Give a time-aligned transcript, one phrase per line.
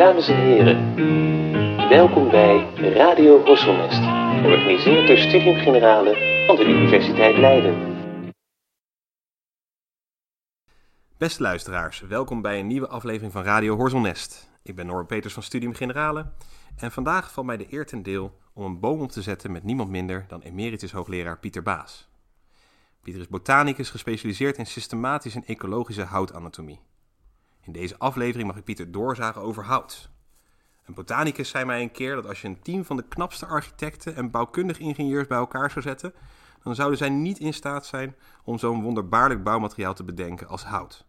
[0.00, 0.94] Dames en heren,
[1.88, 4.02] welkom bij Radio Horselnest,
[4.42, 7.74] georganiseerd door Studium Generale van de Universiteit Leiden.
[11.18, 14.50] Beste luisteraars, welkom bij een nieuwe aflevering van Radio Horselnest.
[14.62, 16.32] Ik ben Norbert Peters van Studium Generale
[16.76, 19.64] en vandaag valt mij de eer ten deel om een boom op te zetten met
[19.64, 22.08] niemand minder dan emeritus hoogleraar Pieter Baas.
[23.02, 26.80] Pieter is botanicus gespecialiseerd in systematische en ecologische houtanatomie.
[27.62, 30.10] In deze aflevering mag ik Pieter doorzagen over hout.
[30.84, 34.16] Een botanicus zei mij een keer dat als je een team van de knapste architecten
[34.16, 36.14] en bouwkundige ingenieurs bij elkaar zou zetten,
[36.62, 41.06] dan zouden zij niet in staat zijn om zo'n wonderbaarlijk bouwmateriaal te bedenken als hout.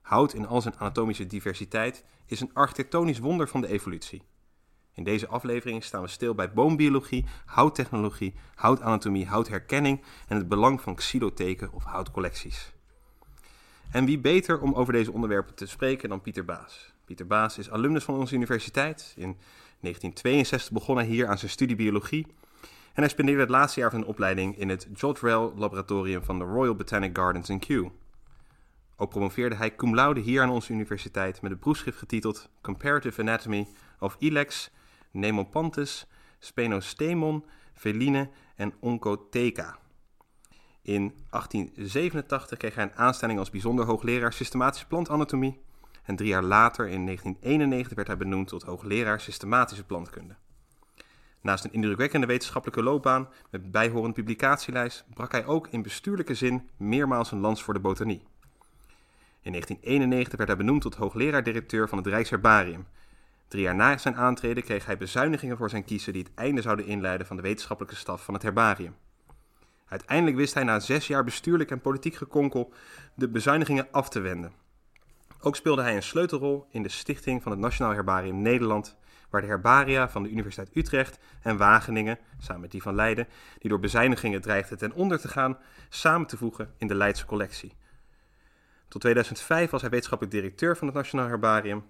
[0.00, 4.22] Hout in al zijn anatomische diversiteit is een architectonisch wonder van de evolutie.
[4.92, 10.94] In deze aflevering staan we stil bij boombiologie, houttechnologie, houtanatomie, houtherkenning en het belang van
[10.94, 12.72] xylotheken of houtcollecties.
[13.90, 16.92] En wie beter om over deze onderwerpen te spreken dan Pieter Baas?
[17.04, 19.12] Pieter Baas is alumnus van onze universiteit.
[19.16, 19.36] In
[19.80, 22.26] 1962 begon hij hier aan zijn studie biologie.
[22.92, 26.44] En hij spendeerde het laatste jaar van zijn opleiding in het Jodrell Laboratorium van de
[26.44, 27.88] Royal Botanic Gardens in Kew.
[28.96, 33.66] Ook promoveerde hij cum laude hier aan onze universiteit met een proefschrift getiteld Comparative Anatomy
[33.98, 34.70] of Ilex,
[35.10, 36.06] Nemopanthus,
[36.38, 39.78] Spenostemon, Veline en Oncotheca.
[40.88, 45.60] In 1887 kreeg hij een aanstelling als bijzonder hoogleraar systematische plantanatomie.
[46.02, 50.34] En drie jaar later, in 1991, werd hij benoemd tot hoogleraar systematische plantkunde.
[51.40, 57.32] Naast een indrukwekkende wetenschappelijke loopbaan met bijhorend publicatielijst brak hij ook in bestuurlijke zin meermaals
[57.32, 58.22] een lans voor de botanie.
[59.40, 62.86] In 1991 werd hij benoemd tot hoogleraar-directeur van het Rijksherbarium.
[63.48, 66.86] Drie jaar na zijn aantreden kreeg hij bezuinigingen voor zijn kiezen die het einde zouden
[66.86, 68.94] inleiden van de wetenschappelijke staf van het herbarium.
[69.88, 72.72] Uiteindelijk wist hij na zes jaar bestuurlijk en politiek gekonkel
[73.14, 74.52] de bezuinigingen af te wenden.
[75.40, 78.96] Ook speelde hij een sleutelrol in de stichting van het Nationaal Herbarium Nederland,
[79.30, 83.26] waar de herbaria van de Universiteit Utrecht en Wageningen, samen met die van Leiden,
[83.58, 87.72] die door bezuinigingen dreigden ten onder te gaan, samen te voegen in de Leidse collectie.
[88.88, 91.84] Tot 2005 was hij wetenschappelijk directeur van het Nationaal Herbarium.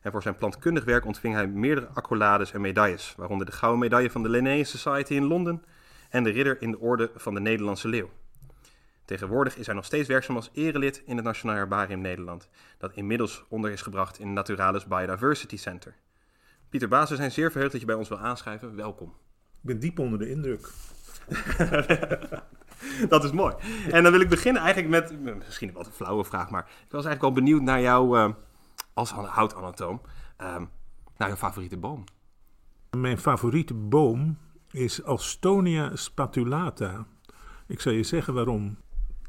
[0.00, 4.10] En voor zijn plantkundig werk ontving hij meerdere accolades en medailles, waaronder de Gouden Medaille
[4.10, 5.64] van de Linnaeus Society in Londen
[6.12, 8.10] en de ridder in de Orde van de Nederlandse Leeuw.
[9.04, 13.44] Tegenwoordig is hij nog steeds werkzaam als erelid in het Nationaal Herbarium Nederland, dat inmiddels
[13.48, 15.94] onder is gebracht in het Naturalis Biodiversity Center.
[16.68, 18.76] Pieter Baas, we zijn zeer verheugd dat je bij ons wil aanschrijven.
[18.76, 19.08] Welkom.
[19.08, 20.70] Ik ben diep onder de indruk.
[23.08, 23.54] dat is mooi.
[23.90, 27.04] En dan wil ik beginnen eigenlijk met, misschien wat een flauwe vraag, maar ik was
[27.04, 28.30] eigenlijk wel benieuwd naar jou uh,
[28.92, 30.00] als houtanatoom,
[30.40, 30.56] uh,
[31.16, 32.04] naar jouw favoriete boom.
[32.90, 34.38] Mijn favoriete boom
[34.72, 37.06] is Alstonia spatulata.
[37.66, 38.76] Ik zal je zeggen waarom.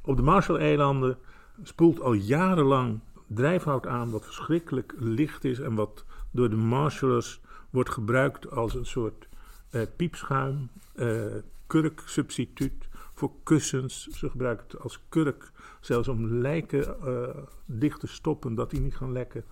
[0.01, 1.17] Op de Marshalleilanden
[1.63, 7.89] spoelt al jarenlang drijfhout aan wat verschrikkelijk licht is en wat door de marshallers wordt
[7.89, 9.27] gebruikt als een soort
[9.71, 11.25] uh, piepschuim, uh,
[11.67, 14.07] kurksubstituut voor kussens.
[14.07, 17.27] Ze gebruiken het als kurk, zelfs om lijken uh,
[17.65, 19.43] dicht te stoppen, dat die niet gaan lekken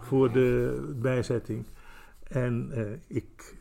[0.00, 1.66] voor de bijzetting.
[2.22, 2.72] En
[3.06, 3.56] ik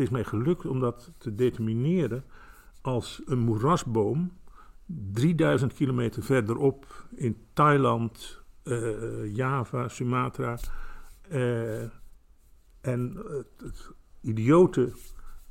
[0.00, 2.24] het is mij gelukt om dat te determineren
[2.80, 4.32] als een moerasboom
[5.12, 10.58] 3000 kilometer verderop in Thailand, uh, Java, Sumatra.
[11.32, 11.82] Uh,
[12.80, 13.16] en
[13.58, 13.90] het,
[14.20, 14.92] idiote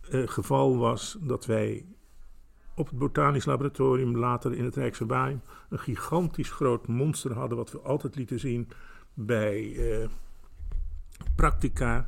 [0.09, 1.85] geval was dat wij
[2.75, 7.79] op het Botanisch Laboratorium, later in het Rijksherbarium, een gigantisch groot monster hadden, wat we
[7.79, 8.69] altijd lieten zien
[9.13, 9.77] bij
[11.35, 12.07] practica.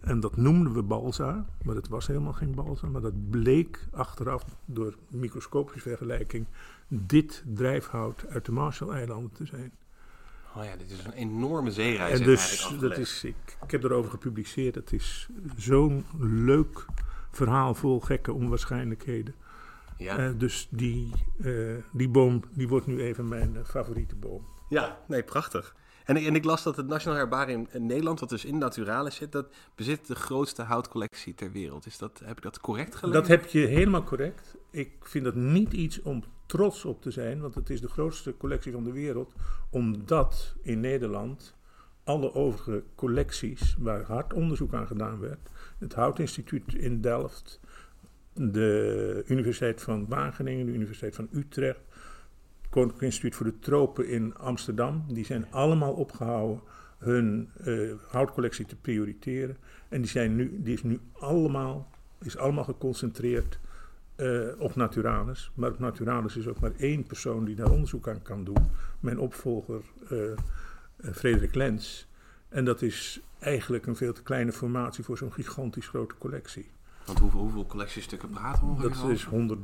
[0.00, 2.86] En dat noemden we balsa, maar het was helemaal geen balsa.
[2.86, 6.46] Maar dat bleek achteraf door microscopische vergelijking
[6.88, 9.72] dit drijfhout uit de Marshall-eilanden te zijn.
[10.56, 12.18] Oh ja, dit is een enorme zeereis.
[12.18, 14.74] En dus, dat is, ik, ik heb erover gepubliceerd.
[14.74, 16.86] Het is zo'n leuk
[17.30, 19.34] verhaal vol gekke onwaarschijnlijkheden.
[19.96, 20.18] Ja.
[20.18, 24.46] Uh, dus die, uh, die boom die wordt nu even mijn uh, favoriete boom.
[24.68, 25.74] Ja, nee, prachtig.
[26.08, 29.32] En en ik las dat het Nationaal Herbarium in Nederland, wat dus in Naturalis zit,
[29.32, 31.86] dat bezit de grootste houtcollectie ter wereld.
[31.86, 33.20] Is dat, heb ik dat correct gelezen?
[33.20, 34.56] Dat heb je helemaal correct.
[34.70, 38.36] Ik vind dat niet iets om trots op te zijn, want het is de grootste
[38.36, 39.32] collectie van de wereld,
[39.70, 41.54] omdat in Nederland
[42.04, 47.60] alle overige collecties waar hard onderzoek aan gedaan werd, het Houtinstituut in Delft,
[48.32, 51.80] de Universiteit van Wageningen, de Universiteit van Utrecht,
[52.70, 55.04] Koninklijk Instituut voor de Tropen in Amsterdam.
[55.08, 56.60] Die zijn allemaal opgehouden
[56.98, 59.56] hun uh, houtcollectie te prioriteren.
[59.88, 63.58] En die, zijn nu, die is nu allemaal, is allemaal geconcentreerd
[64.16, 65.50] uh, op Naturalis.
[65.54, 68.70] Maar op Naturalis is ook maar één persoon die daar onderzoek aan kan doen.
[69.00, 69.80] Mijn opvolger
[70.12, 70.20] uh,
[71.12, 72.08] Frederik Lens.
[72.48, 76.70] En dat is eigenlijk een veel te kleine formatie voor zo'n gigantisch grote collectie.
[77.04, 79.56] Want hoeveel, hoeveel collectiestukken praten we ongeveer Dat is over?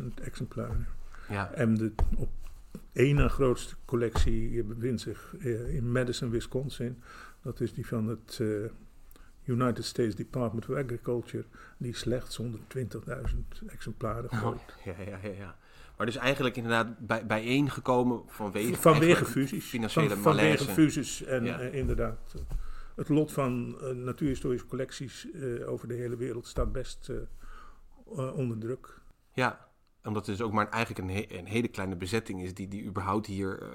[0.00, 0.86] 130.000 exemplaren.
[1.30, 2.28] Ja, En de op
[2.92, 7.02] één na grootste collectie bevindt zich eh, in Madison, Wisconsin.
[7.42, 8.46] Dat is die van het eh,
[9.44, 11.44] United States Department of Agriculture.
[11.78, 12.48] Die slechts 120.000
[13.66, 14.60] exemplaren Oh, groot.
[14.84, 15.56] ja, ja, ja, ja.
[15.96, 19.64] Maar dus eigenlijk inderdaad bij, bijeengekomen vanwege, Vanwege fusies.
[19.64, 21.60] financiële Van- vanwege fusies en Ja.
[21.60, 22.34] eh, inderdaad.
[22.96, 25.26] het lot van natuurhistorische collecties
[25.66, 27.10] over de hele wereld staat best
[28.34, 28.98] onder druk.
[29.32, 29.68] Ja,
[30.04, 32.84] omdat het dus ook maar eigenlijk een, he- een hele kleine bezetting is die, die
[32.84, 33.68] überhaupt hier eh,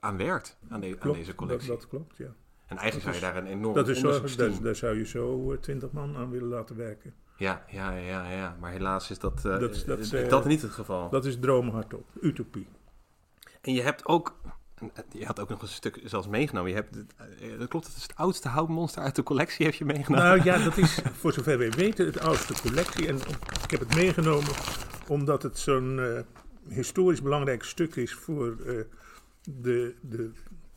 [0.00, 1.68] aan werkt, aan, de- aan Klopt, deze collectie.
[1.68, 2.32] Dat, dat klopt, ja.
[2.66, 5.56] en eigenlijk zou je daar een enorm Dat is zo, daar, daar zou je zo
[5.60, 7.14] twintig man aan willen laten werken.
[7.36, 10.28] Ja, ja, ja, ja, maar helaas is dat, eh, Dat is- dat is, eh, eh,
[10.28, 11.10] dat niet het geval.
[11.10, 12.66] Dat is dromen hardop, utopie.
[13.60, 14.34] En je hebt ook,
[15.12, 16.70] je had ook nog een stuk zelfs meegenomen.
[16.70, 19.84] Je hebt, eh, dat klopt, het is het oudste houtmonster uit de collectie heb je
[19.84, 20.26] meegenomen.
[20.26, 23.06] Nou ja, dat is voor zover wij weten het oudste collectie.
[23.08, 23.16] En
[23.64, 24.50] ik heb het meegenomen
[25.10, 26.20] omdat het zo'n eh,
[26.68, 28.80] historisch belangrijk stuk is voor eh,
[29.44, 30.30] de, de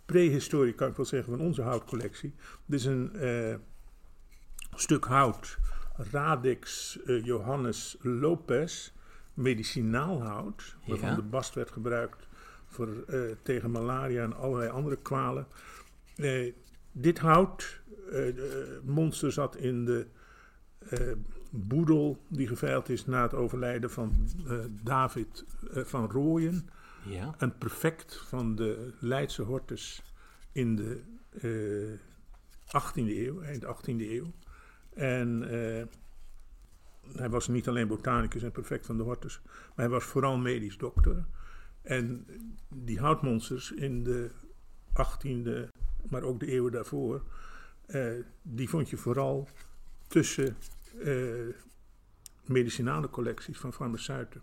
[0.06, 2.34] prehistorie, kan ik wel zeggen, van onze houtcollectie.
[2.66, 3.56] Dit is een eh,
[4.76, 5.58] stuk hout,
[6.12, 8.92] Radix Johannes Lopez,
[9.34, 11.16] medicinaal hout, waarvan Ja.
[11.16, 12.28] de bast werd gebruikt
[12.66, 13.06] voor,
[13.44, 15.48] tegen malaria en allerlei andere kwalen.
[16.92, 17.82] Dit hout,
[18.84, 20.08] monster zat in de
[21.56, 26.70] boedel die geveild is na het overlijden van eh, David eh, van Rooyen.
[27.06, 30.04] Ja, Een prefect van de Leidse Hortus
[30.52, 31.02] in de
[31.42, 32.00] eh
[32.74, 34.32] 18e eeuw, eind 18e eeuw.
[34.94, 35.86] En eh,
[37.18, 40.78] hij was niet alleen botanicus en prefect van de Hortus, maar hij was vooral medisch
[40.78, 41.26] dokter.
[41.82, 42.26] En
[42.70, 44.30] die houtmonsters in de
[44.90, 45.70] 18e,
[46.10, 47.24] maar ook de eeuwen daarvoor,
[47.86, 48.12] eh,
[48.42, 49.48] die vond je vooral
[50.08, 50.58] tussen
[51.00, 51.56] eh,
[52.46, 54.42] medicinale collecties van farmaceuten.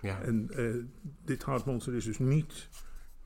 [0.00, 0.20] ja.
[0.22, 0.74] En eh,
[1.24, 2.68] dit houtmonster is dus niet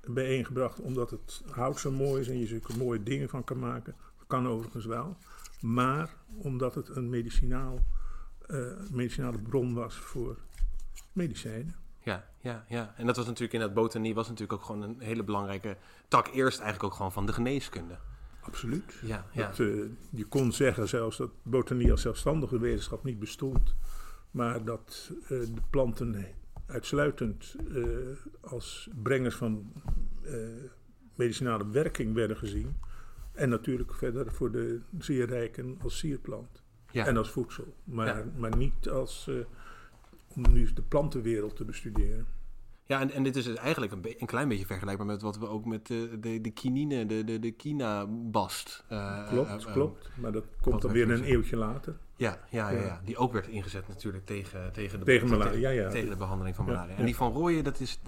[0.06, 3.94] bijeengebracht omdat het hout zo mooi is en je zulke mooie dingen van kan maken.
[4.26, 5.17] Kan overigens wel.
[5.61, 7.87] Maar omdat het een medicinaal,
[8.47, 8.59] eh,
[8.91, 10.38] medicinale bron was voor
[11.12, 11.75] medicijnen.
[11.99, 12.94] Ja, ja, ja.
[12.97, 15.76] En dat was natuurlijk in dat botanie was natuurlijk ook gewoon een hele belangrijke
[16.08, 16.26] tak.
[16.26, 17.99] Eerst eigenlijk ook gewoon van de geneeskunde.
[18.43, 18.94] Absoluut.
[19.03, 19.47] Ja, ja.
[19.47, 19.67] Dat, eh,
[20.11, 23.75] je kon zeggen zelfs dat botanie als zelfstandige wetenschap niet bestond.
[24.31, 26.25] Maar dat eh, de planten
[26.67, 27.85] uitsluitend eh,
[28.41, 29.73] als brengers van
[31.15, 32.77] medicinale werking werden gezien.
[33.33, 37.06] En natuurlijk verder voor de zeer rijken als sierplant ja.
[37.06, 37.75] en als voedsel.
[37.85, 39.31] Maar, maar niet als,
[40.29, 42.27] om nu de plantenwereld te bestuderen.
[42.87, 45.49] Ja, en, en dit is dus eigenlijk een, een klein beetje vergelijkbaar met wat we
[45.49, 48.84] ook met de, de, de kinine, de, de, de kina-bast.
[48.88, 50.11] eh, Klopt, eh, eh, klopt.
[50.20, 51.96] Maar dat komt dan weer een eeuwtje later.
[52.17, 55.88] Ja, ja, ja, die ook werd ingezet natuurlijk tegen, tegen, de, Tegen malaria, ja, ja.
[55.90, 56.96] tegen de behandeling van malaria.
[56.96, 58.00] En die van Rooyen, dat is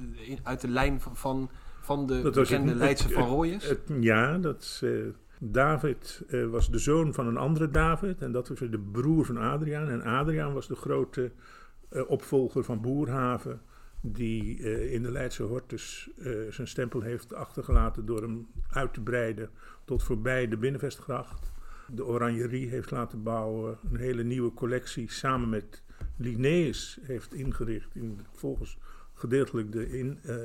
[0.42, 1.48] uit de lijn van,
[1.80, 3.48] van, de Dat bekende het- Leidse het- van.
[3.48, 4.82] Het- ja, dat is,
[5.38, 8.22] David was de zoon van een andere David.
[8.22, 9.88] En dat was de broer van Adriaan.
[9.88, 11.32] En Adriaan was de grote
[12.06, 13.60] opvolger van Boerhaven.
[14.06, 19.00] Die eh, in de Leidse Hortus eh, zijn stempel heeft achtergelaten door hem uit te
[19.00, 19.50] breiden
[19.84, 21.52] tot voorbij de Binnenvestgracht.
[21.88, 23.78] De Oranjerie heeft laten bouwen.
[23.90, 25.82] Een hele nieuwe collectie samen met
[26.16, 27.94] Linnaeus heeft ingericht.
[27.94, 28.78] In, volgens
[29.14, 30.36] gedeeltelijk de in, eh,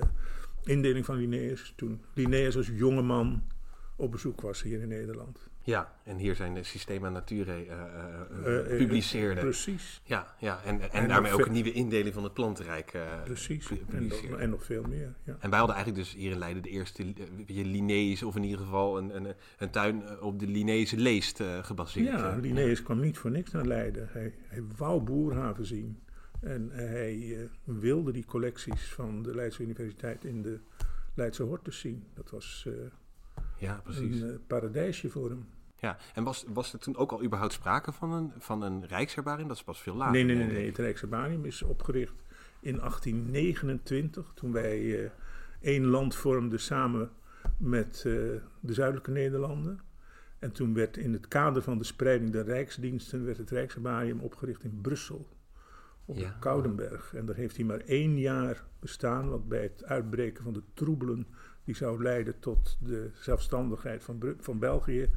[0.63, 1.74] indeling van Linnaeus.
[1.75, 3.43] Toen Linnaeus als jonge man
[3.95, 5.49] op bezoek was hier in Nederland.
[5.69, 9.41] Ja, en hier zijn de Systema Naturae eh, eh, eh, Eh, publiceerde.
[9.41, 13.69] Precies, ja, ja, en, en, En daarmee ook een nieuwe indeling van het plantenrijk precies.
[13.89, 15.13] En, en nog veel meer.
[15.23, 15.38] Ja.
[15.39, 17.13] En wij hadden eigenlijk dus hier in Leiden de eerste uh,
[17.65, 22.19] Linnaeus, of in ieder geval een, een, een tuin op de Linnaeuse leest gebaseerd.
[22.19, 22.35] Ja.
[22.35, 24.07] Linnaeus kwam niet voor niks naar Leiden.
[24.11, 25.99] Hij, hij wou Boerhaven zien.
[26.41, 30.59] En hij wilde die collecties van de Leidse Universiteit in de
[31.13, 32.03] Leidse Hortus zien.
[32.13, 32.67] Dat was
[33.57, 34.21] Ja, precies.
[34.21, 35.45] een paradijsje voor hem.
[35.81, 39.48] Ja, en was, was er toen ook al überhaupt sprake van een, van een rijksherbarium?
[39.48, 40.13] Dat is pas veel later.
[40.13, 40.65] Nee, nee, nee, nee.
[40.65, 42.24] Het Rijksherbarium is opgericht
[42.59, 45.09] in 1829, toen wij eh,
[45.62, 47.12] één land vormden samen
[47.57, 48.03] met eh,
[48.59, 49.79] de zuidelijke Nederlanden.
[50.39, 54.63] En toen werd in het kader van de spreiding der rijksdiensten werd het Rijksherbarium opgericht
[54.63, 55.27] in Brussel,
[56.05, 56.36] op Ja.
[56.39, 57.13] Koudenberg.
[57.13, 61.27] En daar heeft hij maar één jaar bestaan, want bij het uitbreken van de troebelen
[61.63, 65.09] die zou leiden tot de zelfstandigheid van, Bru- van België,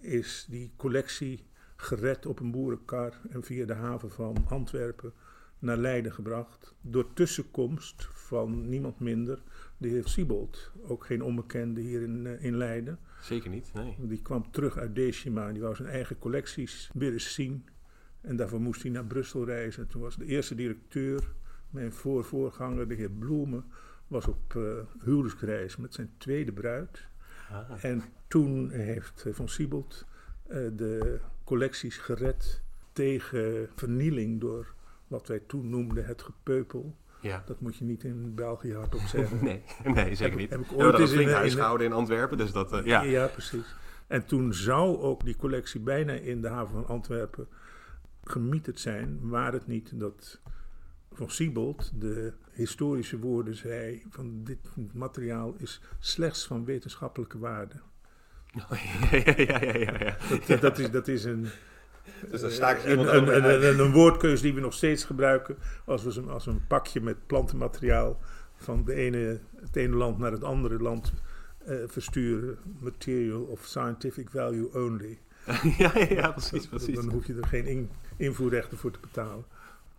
[0.00, 5.12] is die collectie gered op een boerenkar en via de haven van Antwerpen
[5.58, 6.74] naar Leiden gebracht.
[6.80, 9.42] Door tussenkomst van niemand minder,
[9.76, 10.72] de heer Siebold.
[10.82, 12.98] Ook geen onbekende hier in, eh, in Leiden.
[13.20, 13.96] Zeker niet, nee.
[13.98, 17.68] Die kwam terug uit Decima en die wou zijn eigen collecties weer eens zien.
[18.20, 19.86] En daarvoor moest hij naar Brussel reizen.
[19.86, 21.32] Toen was de eerste directeur,
[21.70, 23.64] mijn voorvoorganger, de heer Bloemen,
[24.06, 27.06] was op uh, huwelijksreis met zijn tweede bruid.
[27.50, 27.84] Ah.
[27.84, 30.06] En toen heeft eh, Van Siebold
[30.72, 34.74] de collecties gered tegen vernieling door
[35.06, 36.96] wat wij toen noemden het gepeupel.
[37.20, 37.42] Ja.
[37.46, 39.44] Dat moet je niet in België hardop zeggen.
[39.44, 39.62] nee,
[39.94, 40.50] nee, zeker niet.
[40.50, 43.02] Heb, heb ik ooit een huis gehouden in Antwerpen, dus dat, uh, ja.
[43.02, 43.76] Ja, precies.
[44.06, 47.48] En toen zou ook die collectie bijna in de haven van Antwerpen
[48.24, 50.40] gemieterd zijn, waar het niet dat
[51.12, 54.58] van Siebold de historische woorden zei van dit
[54.92, 57.74] materiaal is slechts van wetenschappelijke waarde.
[58.52, 58.66] Ja,
[59.10, 60.16] ja, ja, ja, ja.
[60.46, 61.48] Dat, dat, is, dat is een
[62.30, 66.02] dus daar sta ik een, een, een, een, woordkeus die we nog steeds gebruiken als
[66.02, 68.18] we als een pakje met plantenmateriaal
[68.56, 71.12] van de ene, het ene land naar het andere land
[71.68, 72.58] uh, versturen.
[72.80, 75.18] Material of scientific value only.
[75.78, 76.94] ja, ja, precies, precies.
[76.94, 79.44] Dan hoef je er geen in, invoerrechten voor te betalen.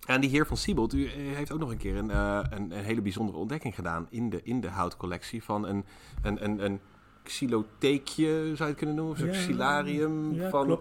[0.05, 2.83] En die heer van Siebold, u heeft ook nog een keer een, uh, een, een,
[2.83, 5.85] hele bijzondere ontdekking gedaan in de, in de houtcollectie van een,
[6.21, 6.79] een, een, een
[7.23, 10.79] xylotheekje, zou je het kunnen noemen, of een ja, xylarium ja, van...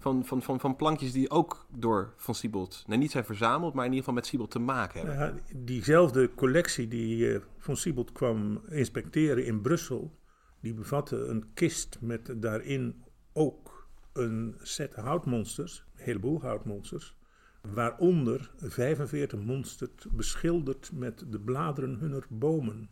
[0.00, 3.84] Van, van, van, van plankjes die ook door Van Siebold, nee, niet zijn verzameld, maar
[3.84, 5.42] in ieder geval met Siebold te maken hebben.
[5.46, 10.18] Ja, diezelfde collectie die uh, Van Siebold kwam inspecteren in Brussel,
[10.60, 17.16] die bevatte een kist met daarin ook een set houtmonsters, een heleboel houtmonsters,
[17.62, 22.90] waaronder 45 monsters beschilderd met de bladeren hunner bomen.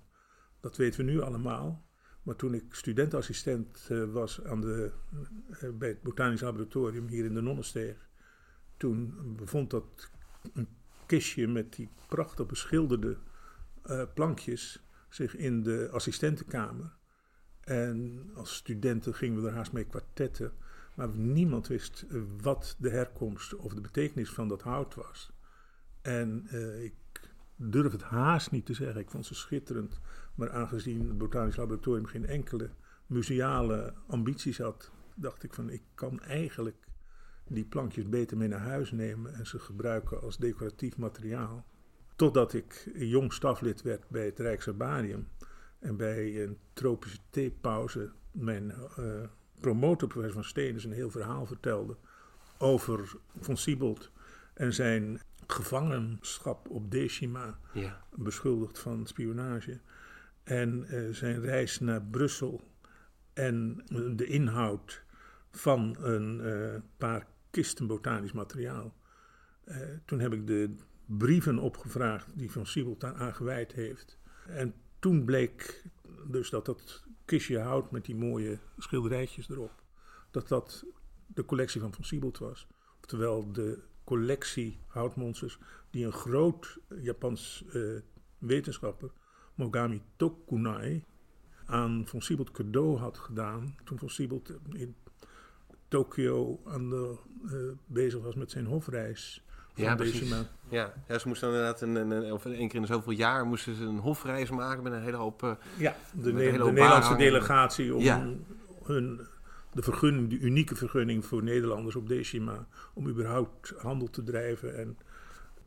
[0.61, 1.86] Dat weten we nu allemaal.
[2.27, 4.93] Maar toen ik studentassistent uh, was aan de,
[5.63, 8.09] uh, bij het Botanisch Laboratorium hier in de Nonnensteeg,
[8.77, 10.11] toen bevond dat
[10.55, 10.69] een
[11.07, 13.17] kistje met die prachtig beschilderde
[13.85, 16.97] uh, plankjes zich in de assistentenkamer.
[17.61, 20.53] En als studenten gingen we er haast mee kwartetten,
[20.95, 22.07] maar niemand wist
[22.43, 25.33] wat de herkomst of de betekenis van dat hout was.
[26.03, 26.47] En
[26.83, 26.95] ik
[27.57, 30.01] durf het haast niet te zeggen, ik vond ze schitterend.
[30.35, 32.71] Maar aangezien het Botanisch Laboratorium geen enkele
[33.07, 36.87] museale ambities had, dacht ik van ik kan eigenlijk
[37.49, 41.67] die plankjes beter mee naar huis nemen en ze gebruiken als decoratief materiaal.
[42.17, 45.29] Totdat ik jong staflid werd bij het Rijksherbarium
[45.79, 49.23] en bij een tropische theepauze mijn uh,
[49.61, 51.97] promotor, professor van Steenens, een heel verhaal vertelde
[52.59, 54.11] over Von Siebold
[54.55, 58.05] en zijn gevangenschap op Decima, ja.
[58.15, 59.81] beschuldigd van spionage.
[60.43, 62.71] En uh, zijn reis naar Brussel
[63.33, 63.83] en
[64.17, 65.03] de inhoud
[65.51, 68.95] van een uh, paar kisten botanisch materiaal.
[70.05, 70.75] Toen heb ik de
[71.07, 74.19] brieven opgevraagd die Van Siebold aan gewijd heeft.
[74.47, 75.85] En toen bleek
[76.27, 79.83] dus dat dat kistje hout met die mooie schilderijtjes erop,
[80.31, 80.85] dat dat
[81.27, 82.67] de collectie van Van Siebold was.
[83.01, 85.59] Oftewel de collectie houtmonsters
[85.91, 87.65] die een groot Japans
[88.39, 89.11] wetenschapper
[89.55, 91.05] Mogami Tokunai
[91.67, 92.23] aan Von
[92.53, 93.77] cadeau had gedaan.
[93.85, 94.95] Toen Von Siebold in
[95.89, 97.53] Tokio aan de, uh,
[97.87, 99.45] bezig was met zijn hofreis.
[99.75, 100.35] Ja, precies.
[100.69, 100.93] Ja.
[101.09, 103.99] ja, ze moesten inderdaad een, een, of één keer in zoveel jaar moesten ze een
[103.99, 105.43] hofreis maken met een hele hoop.
[105.43, 108.27] Uh, ja, de, ne de Nederlandse delegatie om ja.
[108.85, 109.27] hun
[109.77, 114.99] de vergunning, de unieke vergunning voor Nederlanders op Decima om überhaupt handel te drijven en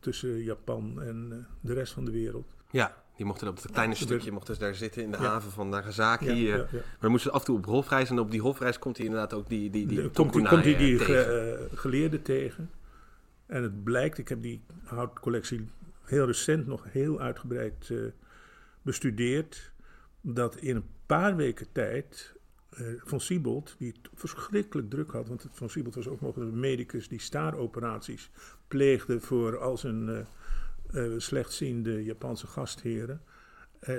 [0.00, 2.54] tussen Japan en uh, de rest van de wereld.
[2.70, 5.68] Ja, die mochten op het kleine stukje mochten ze daar zitten in de haven van
[5.68, 6.34] Nagasaki.
[6.34, 6.80] Ja, ja, ja.
[7.00, 8.10] Maar moesten af en toe op hofreis.
[8.10, 10.98] En op die hofreis komt hij inderdaad ook die, die, die komt, hij, komt die
[10.98, 12.70] ge, uh, geleerde tegen.
[13.46, 15.68] En het blijkt, ik heb die houtcollectie
[16.04, 18.10] heel recent nog heel uitgebreid uh,
[18.82, 19.72] bestudeerd.
[20.20, 22.34] Dat in een paar weken tijd
[23.04, 25.28] Van Siebold, die het verschrikkelijk druk had.
[25.28, 28.30] Want Van Siebold was ook nog een medicus die staaroperaties
[28.68, 30.26] pleegde voor al zijn
[30.92, 33.22] uh, slechtziende Japanse gastheren,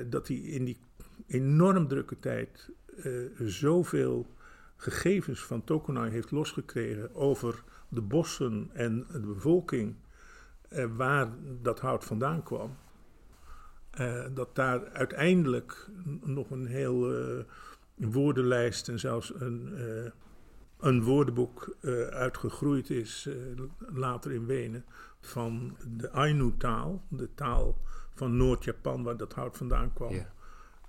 [0.10, 0.78] dat hij in die
[1.28, 2.70] enorm drukke tijd
[3.40, 4.28] zoveel
[4.75, 9.96] gegevens van Tokunai heeft losgekregen over de bossen en de bevolking
[10.96, 11.30] waar
[11.62, 12.75] dat hout vandaan kwam.
[14.34, 15.90] dat daar uiteindelijk
[16.24, 17.06] nog een heel
[18.10, 19.74] woordenlijst en zelfs een,
[20.79, 21.75] een woordenboek
[22.10, 23.29] uitgegroeid is
[23.93, 24.86] later in Wenen
[25.20, 27.77] van de Ainu-taal, de taal
[28.13, 30.13] van Noord-Japan, waar dat hout vandaan kwam.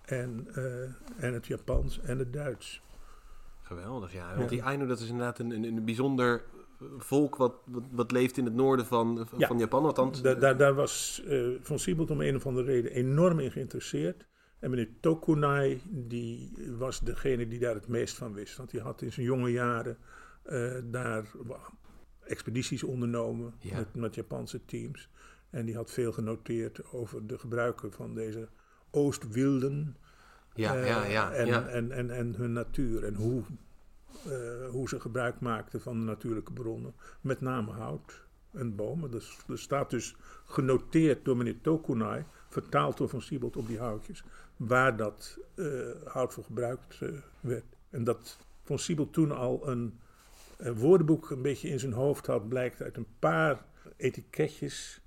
[0.04, 0.82] En, uh,
[1.16, 2.82] en het Japans en het Duits.
[3.62, 4.36] Geweldig, ja.
[4.36, 6.42] Want die Ainu, dat is inderdaad een, een, een bijzonder
[6.98, 9.46] volk wat, wat, wat leeft in het noorden van, Ja.
[9.46, 9.84] van Japan.
[9.84, 13.50] Althans, Da- daar, daar was eh, Van Siebold om een of andere reden enorm in
[13.50, 14.26] geïnteresseerd.
[14.62, 18.56] En meneer Tokunai, die was degene die daar het meest van wist.
[18.56, 19.96] Want die had in zijn jonge jaren
[20.42, 21.30] eh, daar
[22.24, 23.76] expedities ondernomen Ja.
[23.76, 25.08] met, met Japanse teams.
[25.50, 28.48] En die had veel genoteerd over de gebruiken van deze
[28.90, 29.96] Oostwilden.
[30.54, 31.66] ja, eh, ja, ja, en, ja.
[31.66, 33.04] En, en, en hun natuur.
[33.04, 33.42] En hoe,
[34.24, 36.94] eh, hoe ze gebruik maakten van de natuurlijke bronnen.
[37.20, 39.10] Met name hout en bomen.
[39.10, 44.24] Dus, er staat dus genoteerd door meneer Tokunai, vertaald door Van Siebold op die houtjes,
[44.56, 45.66] waar dat eh,
[46.04, 47.08] hout voor gebruikt eh,
[47.40, 47.64] werd.
[47.90, 49.98] En dat Van Siebold toen al een,
[50.56, 53.64] een woordenboek een beetje in zijn hoofd had, blijkt uit een paar
[53.96, 55.00] etiketjes.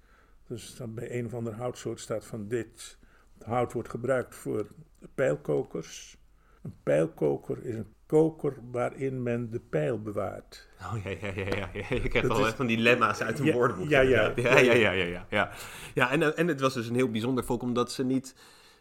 [0.48, 2.98] Dus dan bij een of ander houtsoort staat van dit
[3.44, 4.68] hout wordt gebruikt voor
[5.16, 6.18] pijlkokers.
[6.62, 10.68] Een pijlkoker is een koker waarin men de pijl bewaart.
[10.82, 11.70] Oh ja, ja, ja, ja.
[11.90, 13.90] Je krijgt al is- van die lemma's uit een Ja, woordenboek.
[13.90, 14.32] ja, ja.
[14.36, 15.52] ja, ja, ja, ja, ja, ja.
[15.94, 18.36] Ja, en, en het was dus een heel bijzonder volk, omdat ze niet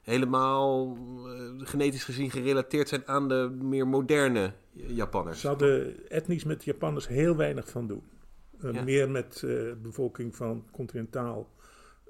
[0.05, 0.97] helemaal
[1.27, 5.41] eh, genetisch gezien gerelateerd zijn aan de meer moderne Japanners.
[5.41, 8.03] Ze hadden etnisch met Japanners heel weinig van doen.
[8.61, 8.83] Eh, Ja.
[8.83, 11.49] Meer met de bevolking van continentaal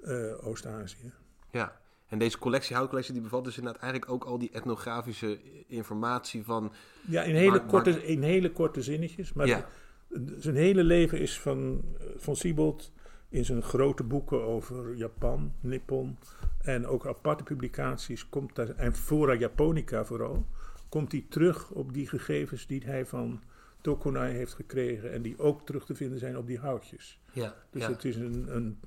[0.02, 1.12] eh, Oost-Azië.
[1.50, 6.44] Ja, en deze collectie, houtcollectie, die bevat dus inderdaad eigenlijk ook al die etnografische informatie
[6.44, 6.72] van...
[7.06, 9.32] Ja, in hele, Maar- korte, in hele korte zinnetjes.
[9.32, 9.66] Maar Ja.
[10.08, 11.84] de- zijn hele leven is van,
[12.16, 12.92] van Siebold
[13.34, 16.18] in zijn grote boeken over Japan, Nippon
[16.60, 20.46] en ook aparte publicaties, komt daar, en Fora Japonica vooral,
[20.88, 23.42] komt hij terug op die gegevens die hij van
[23.80, 27.20] Tokunai heeft gekregen en die ook terug te vinden zijn op die houtjes.
[27.32, 27.90] Ja, Dus ja.
[27.90, 28.78] het is een, een,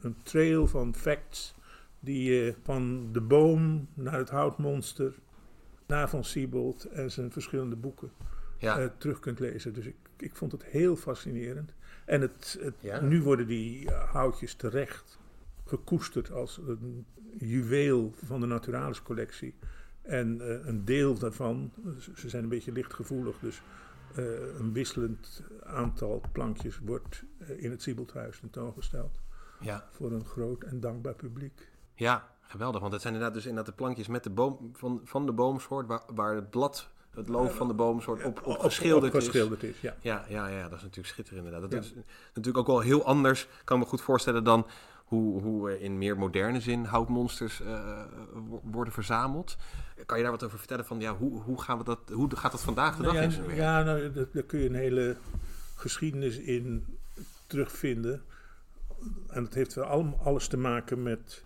[0.00, 1.54] een trail van facts
[2.00, 5.14] die je van de boom naar het houtmonster,
[5.86, 8.10] naar Van Siebold en zijn verschillende boeken
[8.58, 8.78] ja.
[8.78, 9.72] eh, terug kunt lezen.
[9.72, 11.74] Dus ik, ik vond het heel fascinerend.
[12.04, 13.00] En het, het, Ja.
[13.00, 15.18] nu worden die houtjes terecht
[15.66, 17.06] gekoesterd als een
[17.38, 19.54] juweel van de Naturalis collectie.
[20.02, 21.72] En eh, een deel daarvan,
[22.14, 23.62] ze- zijn een beetje lichtgevoelig, dus
[24.14, 24.24] eh,
[24.58, 29.20] een wisselend aantal plankjes wordt eh, in het Sieboldhuis tentoongesteld.
[29.60, 29.88] ja.
[29.90, 31.68] Voor een groot en dankbaar publiek.
[31.94, 32.80] Ja, geweldig.
[32.80, 35.86] Want het zijn inderdaad dus inderdaad de plankjes met de boom, van, van de boomsoort,
[35.86, 39.80] waar, waar het blad, het loof van de boomsoort op, op geschilderd is.
[39.80, 39.94] ja.
[40.00, 41.70] Ja, ja, ja, dat is natuurlijk schitterend inderdaad.
[41.70, 41.90] Dat Ja.
[41.90, 41.94] is
[42.26, 44.66] natuurlijk ook wel heel anders, kan ik me goed voorstellen, dan
[45.04, 48.02] hoe, hoe in meer moderne zin houtmonsters eh,
[48.48, 49.56] wo- worden verzameld.
[50.06, 52.52] Kan je daar wat over vertellen van, ja, hoe, hoe, gaan we dat, hoe gaat
[52.52, 53.58] dat vandaag de dag Nou in ja, zijn werk?
[53.58, 55.16] ja nou, daar, kun je een hele
[55.74, 56.86] geschiedenis in
[57.46, 58.22] terugvinden.
[59.28, 61.44] En dat heeft wel alles te maken met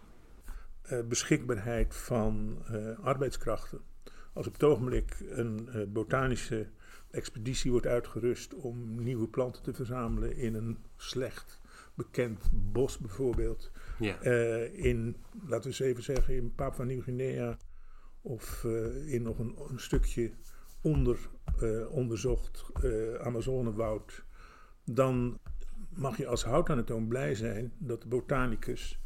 [0.83, 3.81] eh, beschikbaarheid van eh, arbeidskrachten.
[4.39, 6.67] Als op het ogenblik een eh, botanische
[7.11, 11.61] expeditie wordt uitgerust om nieuwe planten te verzamelen in een slecht
[11.95, 17.57] bekend bos bijvoorbeeld, Ja, eh, in, laten we eens even zeggen, in Papua Nieuw-Guinea
[18.23, 20.31] of eh, in nog een, een stukje
[20.81, 21.19] onder
[21.91, 22.65] onderzocht
[23.21, 24.25] Amazonewoud,
[24.85, 25.39] dan
[25.89, 29.01] mag je als houtanatoom blij zijn dat de botanicus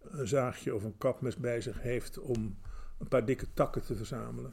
[0.00, 2.56] een zaagje of een kapmes bij zich heeft om
[2.98, 4.52] een paar dikke takken te verzamelen.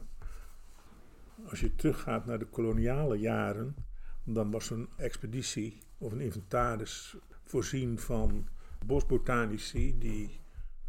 [1.50, 3.76] Als je teruggaat naar de koloniale jaren,
[4.24, 8.48] dan was een expeditie of een inventaris voorzien van
[8.86, 10.40] bosbotanici die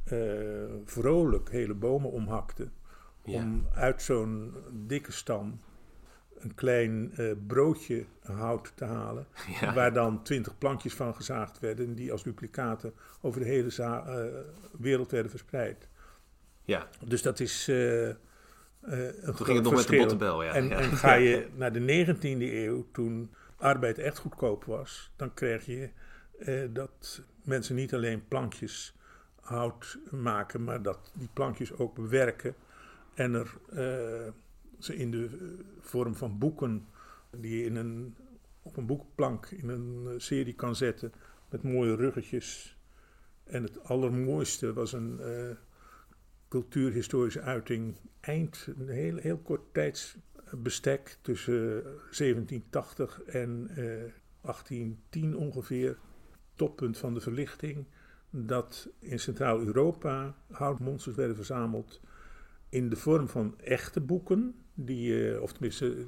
[0.04, 0.18] eh,
[0.84, 2.72] vrolijk hele bomen omhakten.
[3.24, 5.58] ja, Om uit zo'n dikke stam
[6.42, 9.26] een klein eh, broodje hout te halen.
[9.60, 9.74] ja.
[9.74, 11.94] Waar dan twintig plankjes van gezaagd werden.
[11.94, 14.24] Die als duplicaten over de hele eh,
[14.78, 15.88] wereld werden verspreid.
[16.72, 16.88] Ja.
[17.04, 18.16] Dus dat is eh, eh,
[18.80, 19.98] een Toen ging het nog met de verschil.
[19.98, 20.52] botte bel, ja.
[20.52, 20.78] En, ja.
[20.78, 25.90] en ga je naar de 19e eeuw, toen arbeid echt goedkoop was, dan kreeg je
[26.38, 28.94] eh, dat mensen niet alleen plankjes
[29.40, 32.54] hout maken, maar dat die plankjes ook bewerken
[33.14, 33.50] en er
[34.78, 36.86] ze in de vorm van boeken
[37.36, 38.16] die je in een,
[38.62, 41.12] op een boekplank in een serie kan zetten
[41.50, 42.76] met mooie ruggetjes.
[43.44, 45.20] En het allermooiste was een
[46.52, 53.74] cultuurhistorische uiting eind, een heel, heel kort tijdsbestek tussen 1780 en eh,
[54.40, 55.98] 1810 ongeveer,
[56.54, 57.86] toppunt van de verlichting,
[58.30, 62.00] dat in Centraal-Europa houtmonsters werden verzameld
[62.68, 66.06] in de vorm van echte boeken, die, eh, of tenminste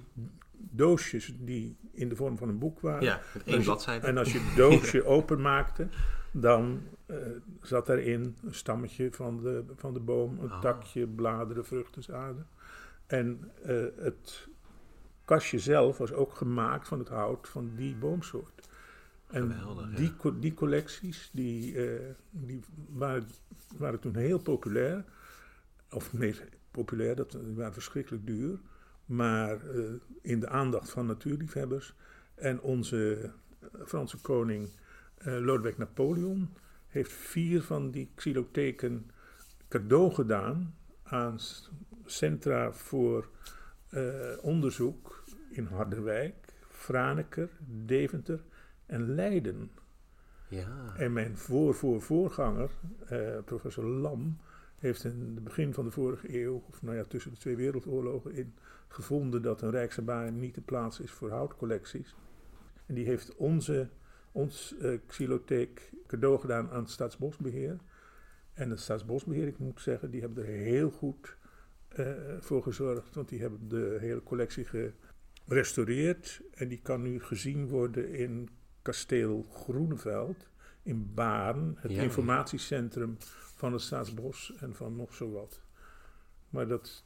[0.53, 3.05] doosjes die in de vorm van een boek waren.
[3.05, 4.07] ja, één bladzijde.
[4.07, 5.89] En als je het doosje openmaakte,
[6.33, 7.17] dan eh,
[7.63, 10.61] zat daarin een stammetje van de, van de boom, een Oh.
[10.61, 12.47] takje, bladeren, vruchten, zaden.
[13.07, 14.49] En eh, het
[15.25, 18.69] kastje zelf was ook gemaakt van het hout van die boomsoort.
[19.27, 19.97] En Geweldig, ja.
[19.97, 23.27] die, co- die collecties die, eh, die waren,
[23.77, 25.05] waren toen heel populair.
[25.91, 26.35] Of nee,
[26.71, 28.59] populair, dat die waren verschrikkelijk duur.
[29.05, 29.59] Maar
[30.23, 31.95] in de aandacht van natuurliefhebbers.
[32.35, 33.31] En onze
[33.85, 34.69] Franse koning
[35.25, 36.49] Lodewijk Napoleon
[36.95, 39.11] heeft vier van die xylotheken
[39.69, 41.39] cadeau gedaan aan
[42.05, 43.29] centra voor
[43.89, 44.03] eh,
[44.41, 46.35] onderzoek in Harderwijk,
[46.69, 47.49] Franeker,
[47.85, 48.45] Deventer
[48.87, 49.71] en Leiden.
[50.49, 50.95] Ja.
[50.97, 52.71] En mijn voor, voor, voorganger,
[53.07, 54.39] eh, professor Lam,
[54.79, 58.35] heeft in het begin van de vorige eeuw, of nou ja, tussen de twee wereldoorlogen
[58.35, 58.55] in,
[58.89, 62.15] gevonden dat een Rijksherbarium niet de plaats is voor houtcollecties.
[62.87, 63.89] En die heeft onze,
[64.35, 67.77] ons eh xylotheek cadeau gedaan aan het Staatsbosbeheer.
[68.55, 71.37] En het Staatsbosbeheer, ik moet zeggen, die hebben er heel goed
[71.89, 73.15] eh, voor gezorgd.
[73.15, 74.67] Want die hebben de hele collectie
[75.45, 76.41] gerestaureerd.
[76.55, 78.49] En die kan nu gezien worden in
[78.83, 80.49] kasteel Groeneveld
[80.83, 81.77] in Baarn.
[81.79, 82.03] Het Ja.
[82.03, 83.17] informatiecentrum
[83.57, 85.61] van het Staatsbos en van nog zo wat.
[86.49, 87.05] Maar dat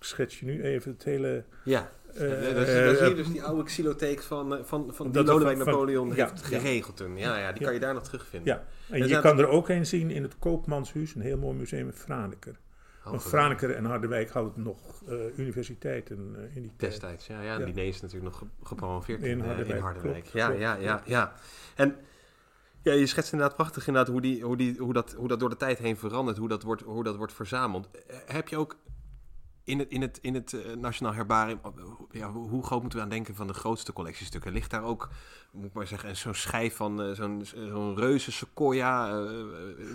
[0.00, 1.44] schets je nu even het hele...
[1.64, 5.24] Ja, eh, Eh, daar, zie- je dus die oude xylotheek van, eh, van, van die
[5.24, 6.58] Lodewijk van- Napoleon ja, heeft ja.
[6.58, 7.16] geregeld toen.
[7.16, 7.64] Ja, ja die Ja.
[7.64, 8.54] kan je daar nog terugvinden.
[8.54, 11.86] Ja, en je kan er ook een zien in het Koopmanshuis, een heel mooi museum
[11.86, 12.58] in Franeker.
[13.04, 13.22] Want.
[13.22, 16.90] Franeker en Harderwijk hadden nog eh, universiteiten eh, in die tijd.
[16.90, 17.40] Destijds, ja.
[17.42, 17.64] ja, en Ja.
[17.66, 20.12] Linné is natuurlijk nog ge- gepromoveerd In in, Harderwijk, in Harderwijk.
[20.14, 20.60] klopt, ja, klopt.
[20.60, 21.32] ja, ja, ja.
[21.74, 21.96] En
[22.82, 25.48] ja, je schetst inderdaad prachtig inderdaad hoe, die, hoe, die, hoe, dat, hoe dat door
[25.48, 27.88] de tijd heen verandert, hoe dat wordt, hoe dat wordt verzameld.
[28.26, 28.76] Heb je ook
[29.68, 33.04] in het, in het, in het eh, Nationaal Herbarium, hoe- ja, hoe groot moeten we
[33.04, 34.52] aan denken van de grootste collectiestukken?
[34.52, 35.08] Ligt daar ook,
[35.52, 39.08] moet ik maar zeggen, zo'n schijf van eh, zo'n zo'n reuze sequoia?
[39.08, 39.30] eh,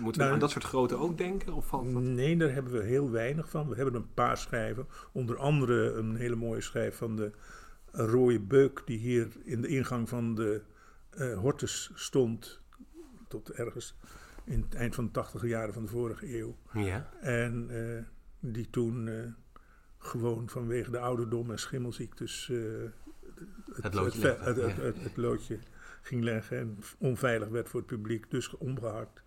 [0.00, 1.52] we Nou, aan dat soort grootte ook denken?
[1.52, 2.02] Of valt dat?
[2.02, 3.68] Nee, daar hebben we heel weinig van.
[3.68, 4.86] We hebben een paar schijven.
[5.12, 7.32] Onder andere een hele mooie schijf van de
[7.92, 8.82] rode beuk...
[8.84, 10.62] die hier in de ingang van de
[11.40, 12.60] Hortus stond...
[13.28, 13.96] tot ergens
[14.44, 16.56] in het eind van de tachtige jaren van de vorige eeuw.
[16.72, 17.10] Ja.
[17.20, 17.70] En
[18.40, 19.08] die toen
[20.06, 22.48] gewoon vanwege de ouderdom en schimmelziektes...
[22.50, 22.56] eh,
[23.82, 25.58] Het loodje het, het, loodje
[26.02, 29.22] ging leggen en onveilig werd voor het publiek, dus omgehakt.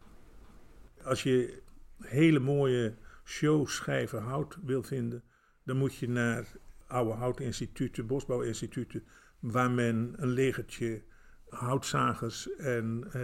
[1.03, 1.61] Als je
[2.01, 5.23] hele mooie showschijven hout wil vinden,
[5.63, 6.47] dan moet je naar
[6.87, 9.03] oude houtinstituten, bosbouwinstituten,
[9.39, 11.03] waar men een legertje
[11.49, 13.21] houtzagers en eh,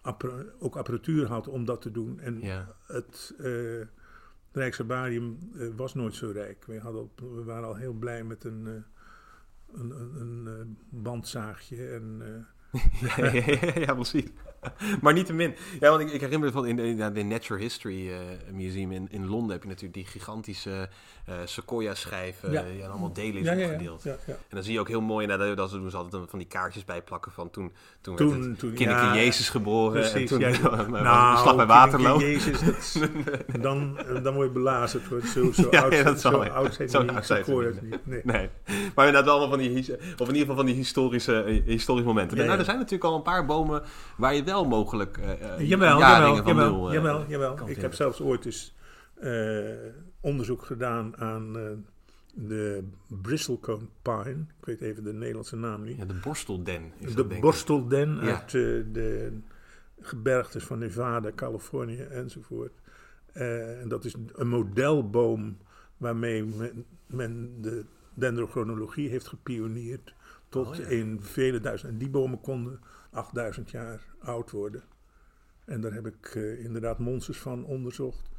[0.00, 2.20] appara- ook apparatuur had om dat te doen.
[2.20, 2.76] En Ja.
[2.86, 3.86] het eh
[4.56, 6.64] Rijksherbarium eh, was nooit zo rijk.
[6.64, 9.90] We, hadden we waren al heel blij met een, eh, een,
[10.20, 12.22] een, eh, bandzaagje en...
[13.16, 14.24] ja, ja, ja, ja, precies.
[15.02, 15.54] maar niet te min.
[15.80, 18.16] Ja, want ik, ik herinner me van in de, in de Natural History eh,
[18.52, 20.88] Museum in, in Londen heb je natuurlijk die gigantische
[21.26, 22.52] eh sequoia-schijven.
[22.52, 22.62] Ja.
[22.62, 24.02] Die allemaal delen is ja, opgedeeld.
[24.02, 24.16] ja.
[24.26, 26.84] En dan zie je ook heel mooi, nou, dat, doen ze altijd van die kaartjes
[26.84, 30.02] bij plakken van toen, toen, Toen- werd toen- kinderke Jezus geboren.
[30.04, 32.18] en Precies, toen was de Nou, slag bij Waterloo.
[32.18, 33.06] Jezus, dat
[33.62, 35.02] dan, dan word je belazerd.
[35.34, 36.50] Zo, zo oud, ja, dat zo zal, ja.
[36.50, 38.04] oud zijn Zo ze sequoia's niet, niet.
[38.06, 38.22] Nee.
[38.24, 38.48] Nee,
[38.94, 42.08] maar inderdaad wel allemaal van die, of in ieder geval van die historische, eh, historische
[42.08, 42.36] momenten.
[42.36, 43.82] Nou, er zijn natuurlijk al een paar bomen
[44.16, 47.68] waar je wel mogelijk eh eh, Jawel, jawel, van jawel, nul, eh, jawel, kan jawel.
[47.68, 48.74] Ik heb zelfs ooit eens
[50.20, 51.52] onderzoek gedaan aan
[52.34, 52.84] de
[53.22, 54.44] bristlecone pine.
[54.60, 55.96] Ik weet even de Nederlandse naam niet.
[55.96, 57.40] Ja, de borstelden is de dat, ik.
[57.40, 58.20] borstelden Ja.
[58.20, 59.32] uit de
[60.00, 62.72] gebergtes van Nevada, Californië enzovoort.
[63.32, 65.56] En dat is een modelboom
[65.96, 70.14] waarmee men, men de dendrochronologie heeft gepioneerd
[70.48, 70.86] tot Oh, ja.
[70.86, 71.92] in vele duizend.
[71.92, 72.80] En die bomen konden
[73.16, 74.82] 8000 jaar oud worden.
[75.64, 78.30] En daar heb ik eh, inderdaad monsters van onderzocht,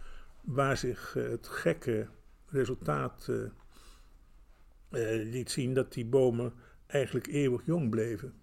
[0.41, 2.07] waar zich eh, het gekke
[2.45, 3.49] resultaat eh,
[5.31, 6.53] liet zien dat die bomen
[6.87, 8.33] eigenlijk eeuwig jong bleven.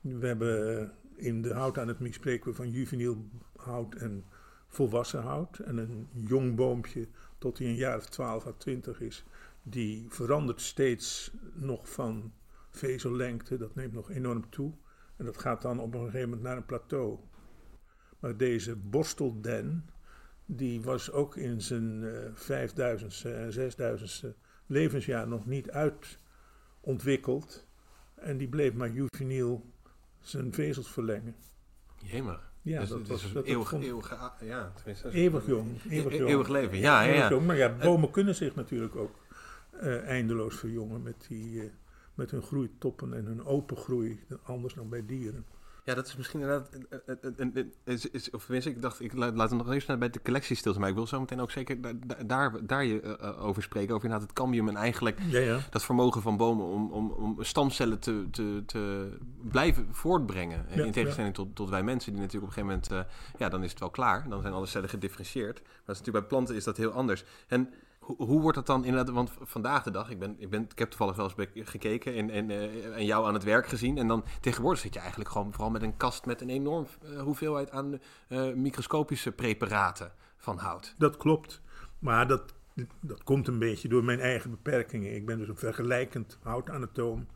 [0.00, 4.24] We hebben in de houtanemie spreken we van juveniel hout en
[4.66, 5.58] volwassen hout.
[5.58, 9.24] En een jong boompje tot hij een jaar of 12 à 20 is,
[9.62, 12.32] die verandert steeds nog van
[12.70, 13.56] vezellengte.
[13.56, 14.72] Dat neemt nog enorm toe.
[15.16, 17.18] En dat gaat dan op een gegeven moment naar een plateau.
[18.18, 19.88] Maar deze borstelden,
[20.46, 24.28] die was ook in zijn eh 5000ste en 6000ste
[24.66, 27.66] levensjaar nog niet uitontwikkeld.
[28.14, 29.64] En die bleef maar juveniel
[30.20, 31.34] zijn vezels verlengen.
[32.02, 32.52] Jemig.
[32.62, 35.82] Ja, dus, dat was dat eeuwig, vond- eeuwig, ja, tenminste, eeuwig jong.
[35.88, 36.30] Eeuwig E- jong.
[36.30, 37.28] eeuwig leven, ja, ja, Eeuwig ja.
[37.30, 37.46] jong.
[37.46, 39.16] Maar ja, bomen kunnen zich natuurlijk ook
[39.80, 41.66] eh, eindeloos verjongen met, die, eh,
[42.16, 45.44] met hun groeitoppen en hun open groei, anders dan bij dieren.
[45.84, 46.68] Ja, dat is misschien inderdaad.
[46.90, 49.84] eh, eh, eh, is, is, of tenminste, ik dacht, ik la- laat hem nog even
[49.88, 50.80] naar bij de collectie stil zijn.
[50.82, 53.94] Maar ik wil zo meteen ook zeker da- da- daar, daar je over spreken.
[53.94, 55.58] Over inderdaad het cambium en eigenlijk Ja, ja.
[55.70, 59.08] dat vermogen van bomen om, om, om stamcellen te, te, te
[59.42, 60.66] blijven voortbrengen.
[60.74, 63.62] Ja, in tegenstelling tot, tot wij mensen, die natuurlijk op een gegeven moment, ja, dan
[63.64, 64.28] is het wel klaar.
[64.28, 65.60] Dan zijn alle cellen gedifferentieerd.
[65.62, 67.24] Maar dat is natuurlijk bij planten is dat heel anders.
[67.48, 67.70] En
[68.06, 69.14] hoe, hoe wordt dat dan inderdaad?
[69.14, 72.30] Want vandaag de dag, ik, ben, ik, ben, ik heb toevallig wel eens gekeken en,
[72.30, 73.98] en, eh, en jou aan het werk gezien.
[73.98, 77.20] En dan tegenwoordig zit je eigenlijk gewoon vooral met een kast met een enorm eh,
[77.20, 80.94] hoeveelheid aan eh, microscopische preparaten van hout.
[80.98, 81.60] Dat klopt.
[81.98, 82.54] Maar dat,
[83.00, 85.14] dat komt een beetje door mijn eigen beperkingen.
[85.14, 87.26] Ik ben dus een vergelijkend houtanatoom.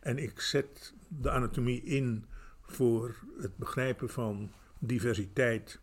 [0.00, 2.24] En ik zet de anatomie in
[2.60, 5.80] voor het begrijpen van diversiteit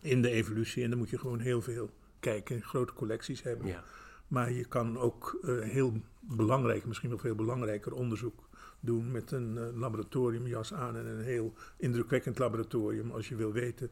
[0.00, 0.82] in de evolutie.
[0.82, 3.66] En dan moet je gewoon heel veel kijken, grote collecties hebben.
[3.66, 3.82] Ja.
[4.28, 8.48] Maar je kan ook eh, heel belangrijk, misschien wel veel belangrijker onderzoek
[8.80, 13.90] doen met een eh, laboratoriumjas aan en een heel indrukwekkend laboratorium als je wil weten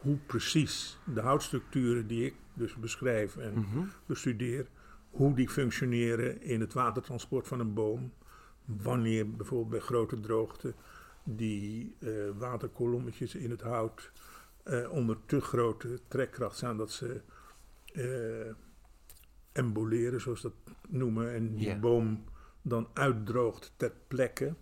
[0.00, 3.84] hoe precies de houtstructuren die ik dus beschrijf en Mhm.
[4.06, 4.66] bestudeer,
[5.10, 8.12] hoe die functioneren in het watertransport van een boom.
[8.64, 10.74] Wanneer bijvoorbeeld bij grote droogte
[11.24, 14.10] die eh, waterkolommetjes in het hout
[14.62, 17.20] eh, onder te grote trekkracht staan dat ze
[17.92, 18.54] eh,
[19.52, 20.52] emboleren, zoals dat
[20.88, 22.24] noemen, en die boom
[22.62, 24.54] dan uitdroogt ter plekke.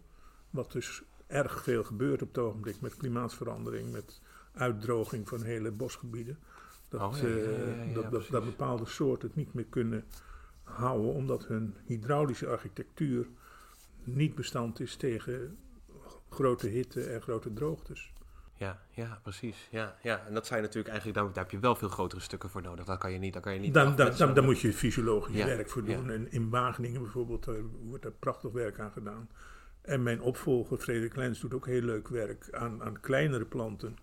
[0.51, 4.21] Wat dus erg veel gebeurt op het ogenblik met klimaatsverandering, met
[4.53, 6.39] uitdroging van hele bosgebieden.
[6.89, 10.05] Dat, Oh, ja, ja, ja, eh, dat, dat, dat bepaalde soorten het niet meer kunnen
[10.63, 13.29] houden, omdat hun hydraulische architectuur
[14.05, 15.59] niet bestand is tegen
[16.29, 18.13] grote hitte en grote droogtes.
[18.61, 19.69] Ja, ja, precies.
[19.71, 20.27] Ja, ja.
[20.27, 22.85] En dat zijn natuurlijk eigenlijk, daar, daar heb je wel veel grotere stukken voor nodig.
[22.85, 25.35] Dat kan je niet, dat kan je niet Dan, dan, dan, dan moet je fysiologisch
[25.37, 25.97] Ja, werk voor ja.
[25.97, 26.11] doen.
[26.11, 29.29] En in Wageningen bijvoorbeeld daar wordt daar prachtig werk aan gedaan.
[29.83, 33.97] En mijn opvolger, Frederik Lens, doet ook heel leuk werk aan, aan kleinere planten.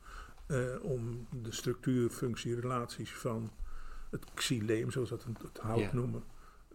[0.47, 3.51] eh, om de structuur, functie, relaties van
[4.11, 5.89] het xyleem, zoals dat het, het hout Ja.
[5.93, 6.23] noemen,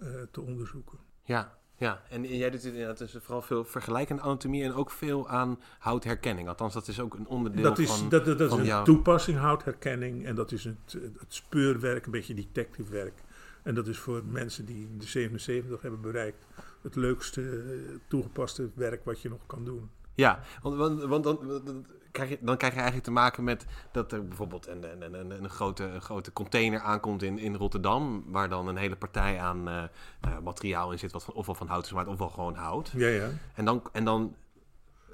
[0.01, 0.99] eh, te onderzoeken.
[1.23, 2.03] Ja, ja.
[2.09, 6.49] En jij doet inderdaad dus vooral veel vergelijkende anatomie en ook veel aan houtherkenning.
[6.49, 8.09] Althans, dat is ook een onderdeel Dat is, van...
[8.09, 10.27] dat, dat, dat van is een jouw- toepassing, houtherkenning.
[10.27, 13.23] En dat is het, het speurwerk, een beetje detective werk.
[13.63, 16.47] En dat is voor mensen die de 77 hebben bereikt...
[16.83, 19.91] het leukste eh, toegepaste werk wat je nog kan doen.
[20.15, 24.13] Ja, want, want, want dan, krijg je, dan krijg je eigenlijk te maken met dat
[24.13, 28.49] er bijvoorbeeld een, een, een, een, grote, een grote container aankomt in, in Rotterdam, waar
[28.49, 29.83] dan een hele partij aan eh,
[30.21, 32.93] nou, materiaal in zit, wat van, ofwel van hout is gemaakt, ofwel gewoon hout.
[32.97, 33.29] Ja, ja.
[33.55, 34.35] En dan, en dan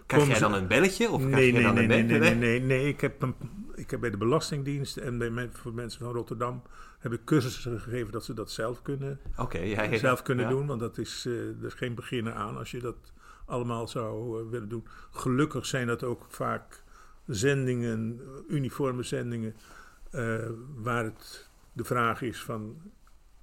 [0.07, 1.11] krijg jij dan een belletje?
[1.11, 2.89] Of krijg Nee, je nee, dan nee, een nee, nee, nee, nee, nee.
[2.89, 3.35] Ik heb, een,
[3.75, 6.63] ik heb bij de Belastingdienst en bij men- voor mensen van Rotterdam...
[6.99, 9.21] heb ik cursussen gegeven dat ze dat zelf kunnen,
[9.53, 10.51] ja, ja, zelf kunnen ja.
[10.51, 10.67] doen.
[10.67, 13.13] Want dat is, eh, er is geen beginnen aan als je dat
[13.49, 14.87] allemaal zou eh, willen doen.
[15.11, 16.83] Gelukkig zijn dat ook vaak
[17.29, 19.55] zendingen, uniforme zendingen...
[20.11, 22.93] eh, waar het de vraag is van...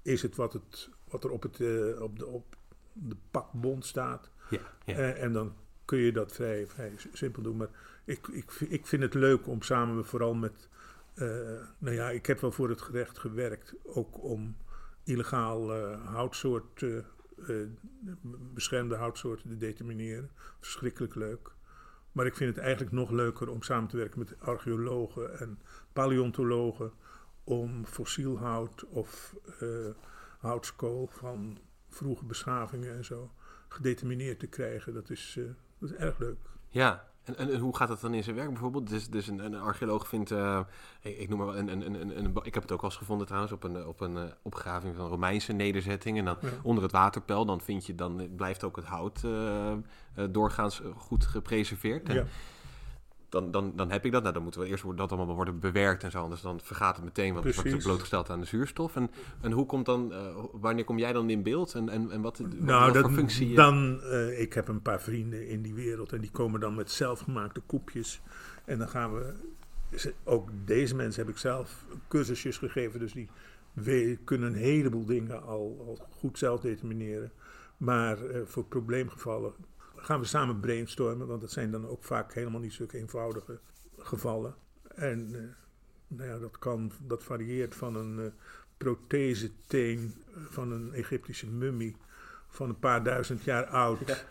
[0.01, 2.55] is het wat, het, wat er op, het, eh, op, de, op
[2.93, 4.29] de pakbond staat...
[4.49, 4.93] Ja, ja.
[4.95, 7.57] Eh, en dan kun je dat vrij, vrij simpel doen.
[7.57, 7.69] Maar
[8.05, 10.69] ik, ik, ik vind het leuk om samen vooral met...
[11.77, 13.73] nou ja, ik heb wel voor het gerecht gewerkt.
[13.83, 14.55] Ook om
[15.03, 16.85] illegaal houtsoort,
[18.53, 20.29] beschermde houtsoorten te determineren.
[20.59, 21.54] Verschrikkelijk leuk.
[22.15, 25.59] Maar ik vind het eigenlijk nog leuker om samen te werken met archeologen en
[25.93, 26.91] paleontologen.
[27.43, 29.67] Om fossiel hout of eh,
[30.39, 31.57] houtskool van
[31.89, 33.31] vroege beschavingen en zo
[33.67, 34.93] gedetermineerd te krijgen.
[34.93, 35.43] Dat is, eh,
[35.79, 36.37] dat is erg leuk.
[36.69, 38.89] Ja, en, en, en hoe gaat dat dan in zijn werk bijvoorbeeld?
[38.89, 40.59] Dus, dus een, een archeoloog vindt, eh,
[41.01, 42.89] ik, ik noem maar wel een, een, een, een, een- ik heb het ook wel
[42.89, 46.17] eens gevonden trouwens op een, op een eh, opgraving van Romeinse nederzetting.
[46.17, 46.47] En dan Ja.
[46.63, 49.73] onder het waterpeil, dan vind je, dan blijft ook het hout eh,
[50.29, 52.09] doorgaans goed gepreserveerd.
[52.09, 52.25] En Ja.
[53.35, 54.21] Dan, dan, dan heb ik dat.
[54.21, 56.21] Nou, dan moeten we eerst dat allemaal worden bewerkt en zo.
[56.21, 58.95] Anders dan vergaat het meteen, want het wordt blootgesteld aan de zuurstof.
[58.95, 61.73] En, en hoe komt dan, eh, wanneer kom jij dan in beeld?
[61.73, 63.55] En, en, en wat, Nou, wat dat, voor functie?
[63.55, 66.91] dan, eh, ik heb een paar vrienden in die wereld en die komen dan met
[66.91, 68.21] zelfgemaakte koepjes.
[68.65, 69.33] En dan gaan we,
[70.23, 73.29] ook deze mensen heb ik zelf cursusjes gegeven, dus die
[73.73, 77.31] we, kunnen een heleboel dingen al, al goed zelf determineren.
[77.77, 79.53] Maar eh, voor probleemgevallen
[79.95, 83.59] gaan we samen brainstormen, want dat zijn dan ook vaak helemaal niet zulke eenvoudige
[83.97, 84.55] gevallen.
[84.95, 85.41] En eh,
[86.17, 88.25] nou ja, dat, kan, dat varieert van een eh
[88.77, 90.13] protheseteen
[90.49, 91.95] van een Egyptische mummie
[92.47, 94.25] van een paar duizend jaar oud.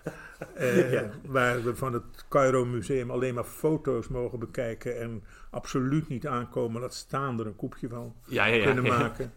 [0.55, 1.11] eh, Ja.
[1.27, 6.81] Waar we van het Cairo Museum alleen maar foto's mogen bekijken en absoluut niet aankomen
[6.81, 9.33] dat staan er een koepje van ja, ja, ja, kunnen maken.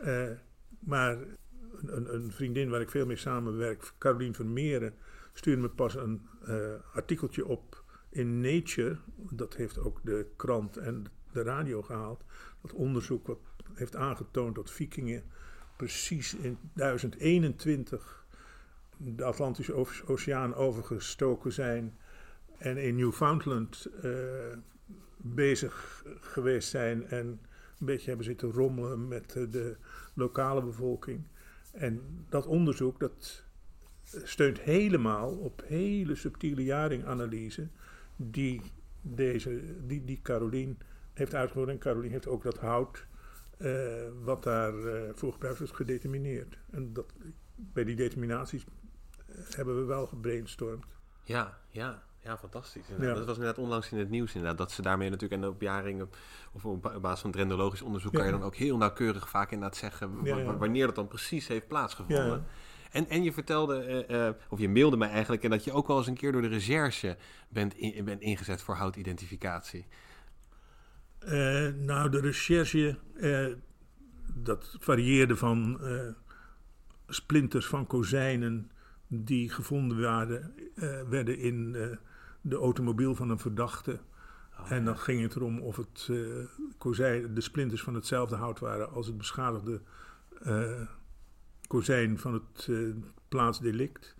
[0.00, 0.22] Eh,
[0.78, 1.16] maar
[1.86, 4.94] een, een vriendin waar ik veel mee samenwerk, Carolien Vermeeren,
[5.32, 6.56] stuurde me pas een eh,
[6.94, 12.24] artikeltje op in Nature, dat heeft ook de krant en de radio gehaald,
[12.60, 13.38] dat onderzoek wat
[13.74, 15.22] heeft aangetoond dat vikingen
[15.76, 18.26] precies in 1021
[18.96, 21.98] de Atlantische Oceaan overgestoken zijn
[22.58, 24.12] en in Newfoundland uh,
[25.16, 27.26] bezig geweest zijn en
[27.78, 29.76] een beetje hebben zitten rommelen met de
[30.14, 31.22] lokale bevolking.
[31.72, 33.44] En dat onderzoek dat
[34.22, 37.68] steunt helemaal op hele subtiele jaringanalyse
[38.16, 38.60] die,
[39.00, 40.78] deze, die, die Carolien
[41.12, 41.68] heeft uitgevoerd.
[41.68, 43.06] En Carolien heeft ook dat hout
[43.58, 43.92] uh,
[44.22, 46.58] wat daarvoor uh, voor gebruikt wordt gedetermineerd.
[46.70, 47.12] En dat,
[47.54, 48.64] bij die determinaties
[49.54, 50.84] hebben we wel gebrainstormd.
[51.24, 52.02] Ja, ja.
[52.22, 52.86] Ja, fantastisch.
[52.98, 53.14] Ja.
[53.14, 54.58] Dat was inderdaad onlangs in het nieuws inderdaad.
[54.58, 56.10] Dat ze daarmee natuurlijk, en op jaringen,
[56.52, 60.58] of op basis van trendologisch onderzoek, kan je dan ook heel nauwkeurig vaak inderdaad zeggen
[60.58, 62.44] wanneer dat dan precies heeft plaatsgevonden.
[62.90, 65.86] En, en je vertelde, uh, uh, of je mailde mij eigenlijk, en dat je ook
[65.86, 67.16] wel eens een keer door de recherche
[67.48, 69.86] bent, in, bent ingezet voor houtidentificatie.
[71.24, 72.98] Uh, nou, de recherche,
[74.34, 75.80] dat varieerde van
[77.06, 78.70] splinters van kozijnen
[79.06, 80.54] die gevonden waren,
[81.08, 81.72] werden in
[82.40, 84.00] de automobiel van een verdachte.
[84.58, 86.10] Oh, en dan ging het erom of het
[86.78, 89.80] kozijn, de splinters van hetzelfde hout waren als het beschadigde
[91.70, 92.94] kozijn van het uh,
[93.28, 94.14] plaatsdelict.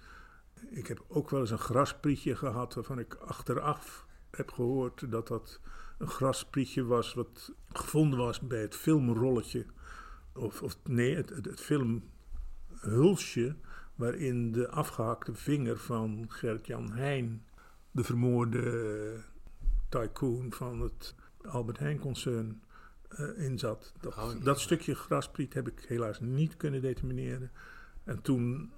[0.70, 5.60] Ik heb ook wel eens een grasprietje gehad waarvan ik achteraf heb gehoord dat dat
[5.98, 9.66] een grasprietje was wat gevonden was bij het filmrolletje.
[10.34, 13.56] Of, of nee, het, het, filmhulsje
[13.94, 17.44] waarin de afgehakte vinger van Gert-Jan Heijn
[17.90, 19.24] de vermoorde
[19.88, 22.62] tycoon van het Albert Heijn-concern
[23.18, 23.92] uh, in zat.
[24.00, 27.50] Dat, oh, dat stukje graspriet heb ik helaas niet kunnen determineren.
[28.04, 28.70] En toen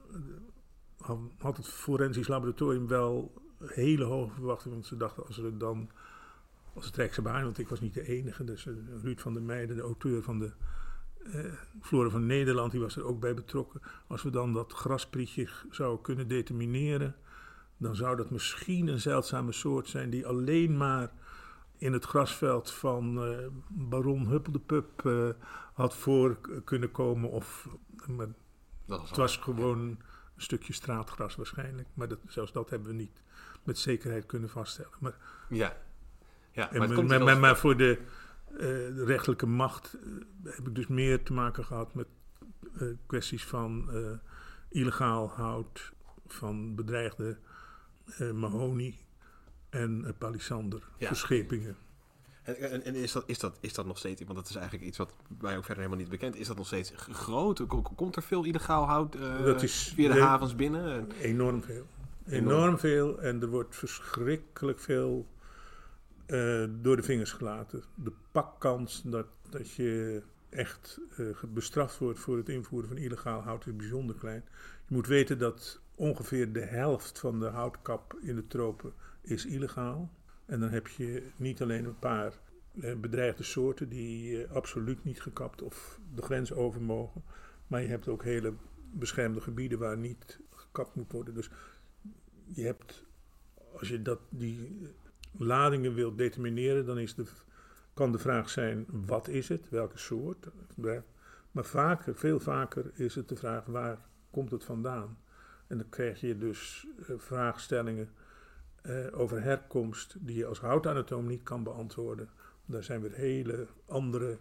[1.00, 4.76] uh, had het forensisch laboratorium wel hele hoge verwachtingen.
[4.76, 5.90] Want ze dachten als er dan,
[6.74, 8.44] als het Rijksbaan, want ik was niet de enige.
[8.44, 10.52] Dus uh, Ruud van der Meijden, de auteur van de
[11.80, 13.80] Flora van Nederland, die was er ook bij betrokken.
[14.06, 17.14] Als we dan dat grasprietje zouden kunnen determineren
[17.82, 21.12] dan zou dat misschien een zeldzame soort zijn die alleen maar
[21.82, 25.28] in het grasveld van uh, baron Huppeldepup uh,
[25.72, 27.30] had voor kunnen komen.
[27.30, 27.68] Of,
[28.06, 28.26] maar
[28.86, 29.98] het was gewoon een
[30.36, 31.88] stukje straatgras waarschijnlijk.
[31.94, 33.22] Maar dat, zelfs dat hebben we niet
[33.62, 34.92] met zekerheid kunnen vaststellen.
[35.00, 35.16] Maar,
[35.48, 35.76] ja.
[36.50, 37.98] Ja, maar, maar, maar, maar, voor de,
[38.52, 38.58] uh,
[38.96, 39.96] de rechterlijke macht
[40.44, 42.06] heb ik dus meer te maken gehad met
[43.06, 43.90] kwesties van
[44.68, 45.92] illegaal hout,
[46.26, 47.38] van bedreigde
[48.20, 48.98] uh, Mahoney
[49.72, 51.06] en Palisander, ja.
[51.06, 51.76] verschepingen.
[52.42, 54.86] En, en, en, is, dat, is, dat, is dat nog steeds, want dat is eigenlijk
[54.86, 57.66] iets wat mij ook verder helemaal niet bekend is, dat nog steeds groot?
[57.96, 61.10] Komt er veel illegaal hout uh, dat is via de havens binnen?
[61.20, 61.86] Enorm veel.
[62.26, 62.78] Enorm.
[62.78, 65.26] veel en er wordt verschrikkelijk veel
[66.26, 67.82] uh, door de vingers gelaten.
[67.94, 73.66] De pakkans dat, dat je echt uh, bestraft wordt voor het invoeren van illegaal hout
[73.66, 74.44] is bijzonder klein.
[74.86, 80.10] Je moet weten dat ongeveer de helft van de houtkap in de tropen is illegaal.
[80.46, 82.38] En dan heb je niet alleen een paar
[82.80, 87.22] eh, bedreigde soorten die eh, absoluut niet gekapt of de grens over mogen.
[87.66, 88.54] Maar je hebt ook hele
[88.90, 91.34] beschermde gebieden waar niet gekapt moet worden.
[91.34, 91.50] Dus
[92.46, 93.04] je hebt,
[93.78, 94.88] als je dat, die
[95.38, 97.24] ladingen wilt determineren, dan is de,
[97.94, 99.68] kan de vraag zijn: wat is het?
[99.68, 100.48] Welke soort?
[101.50, 103.98] Maar vaker, veel vaker is het de vraag: waar
[104.30, 105.18] komt het vandaan?
[105.66, 108.08] En dan krijg je dus uh, vraagstellingen
[108.82, 112.28] uh, over herkomst die je als houtanatoom niet kan beantwoorden.
[112.66, 114.38] Daar zijn weer hele andere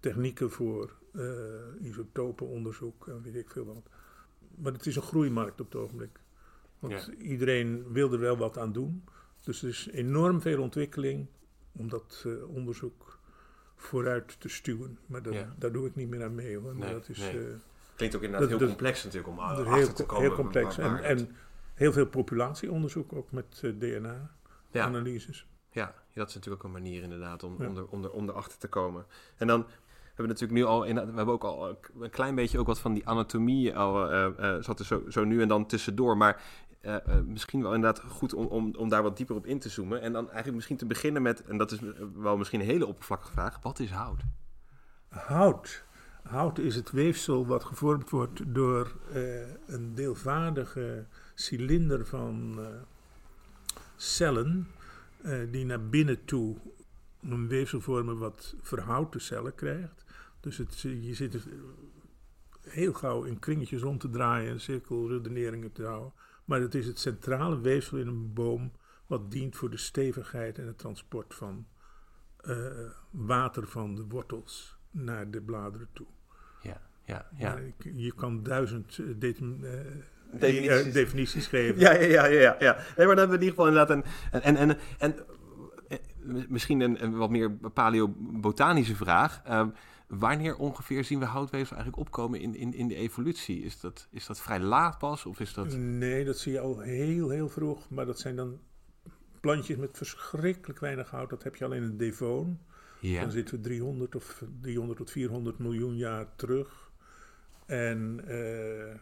[0.00, 1.32] technieken voor, uh,
[1.80, 3.88] isotopenonderzoek en weet ik veel wat.
[4.54, 6.20] Maar het is een groeimarkt op het ogenblik.
[6.78, 9.04] Want iedereen wil er wel wat aan doen.
[9.44, 11.26] Dus er is enorm veel ontwikkeling
[11.72, 13.18] om dat onderzoek
[13.76, 14.98] vooruit te stuwen.
[15.06, 16.76] Maar dat, daar doe ik niet meer aan mee hoor.
[16.76, 17.56] Nee, dat is, nee.
[17.98, 20.24] Klinkt ook inderdaad heel complex natuurlijk om achter heel, te komen.
[20.24, 20.78] Heel complex.
[20.78, 21.36] En, en,
[21.78, 25.46] heel veel populatieonderzoek ook met uh, DNA-analyses.
[25.70, 25.82] Ja.
[25.82, 25.94] ja.
[26.14, 28.68] dat is natuurlijk ook een manier inderdaad om, om, er, om, er, om erachter te
[28.68, 29.06] komen.
[29.36, 29.66] En dan
[30.04, 32.78] hebben we natuurlijk nu al, in, we hebben ook al een klein beetje ook wat
[32.78, 36.16] van die anatomie al, uh, uh, zat er zo, zo nu en dan tussendoor.
[36.16, 36.42] Maar
[36.82, 40.00] uh, misschien wel inderdaad goed om, om, om daar wat dieper op in te zoomen.
[40.00, 41.78] En dan eigenlijk misschien te beginnen met, en dat is
[42.14, 44.22] wel misschien een hele oppervlakkige vraag, wat is hout?
[45.08, 45.84] Hout?
[46.22, 48.96] Hout is het weefsel wat gevormd wordt door
[49.66, 51.06] een deelvaardige
[51.40, 52.66] cilinder van uh,
[53.96, 54.68] cellen,
[55.24, 56.56] uh, die naar binnen toe
[57.20, 60.04] een weefsel vormen wat verhouten cellen krijgt.
[60.40, 61.42] Dus het, je zit er
[62.60, 66.12] heel gauw in kringetjes rond te draaien en cirkelredeneringen te houden.
[66.44, 68.72] Maar het is het centrale weefsel in een boom
[69.06, 71.66] wat dient voor de stevigheid en het transport van
[72.36, 76.06] eh, water van de wortels naar de bladeren toe.
[76.62, 77.60] Ja, ja, ja.
[77.78, 79.86] Je kan duizend eh, eh,
[80.32, 80.86] Definities.
[80.86, 81.78] eh, definities geven.
[81.84, 82.76] Ja, ja, ja, ja, ja.
[82.96, 84.04] Nee, maar dan hebben we in ieder geval inderdaad een...
[84.30, 85.14] En, en, en, en
[85.88, 85.98] eh,
[86.48, 89.42] misschien een, een wat meer paleobotanische vraag.
[89.44, 89.68] Ehm,
[90.06, 93.62] wanneer ongeveer zien we houtweefsel eigenlijk opkomen in, in, in de evolutie?
[93.62, 95.26] Is dat, is dat vrij laat pas?
[95.26, 95.76] Of is dat...
[95.76, 97.90] Nee, dat zie je al heel, heel vroeg.
[97.90, 98.58] Maar dat zijn dan
[99.40, 101.30] plantjes met verschrikkelijk weinig hout.
[101.30, 102.58] Dat heb je al in een devoon.
[103.00, 103.20] Ja.
[103.20, 106.90] Dan zitten we 300 of 300 tot 400 miljoen jaar terug.
[107.66, 108.94] En eh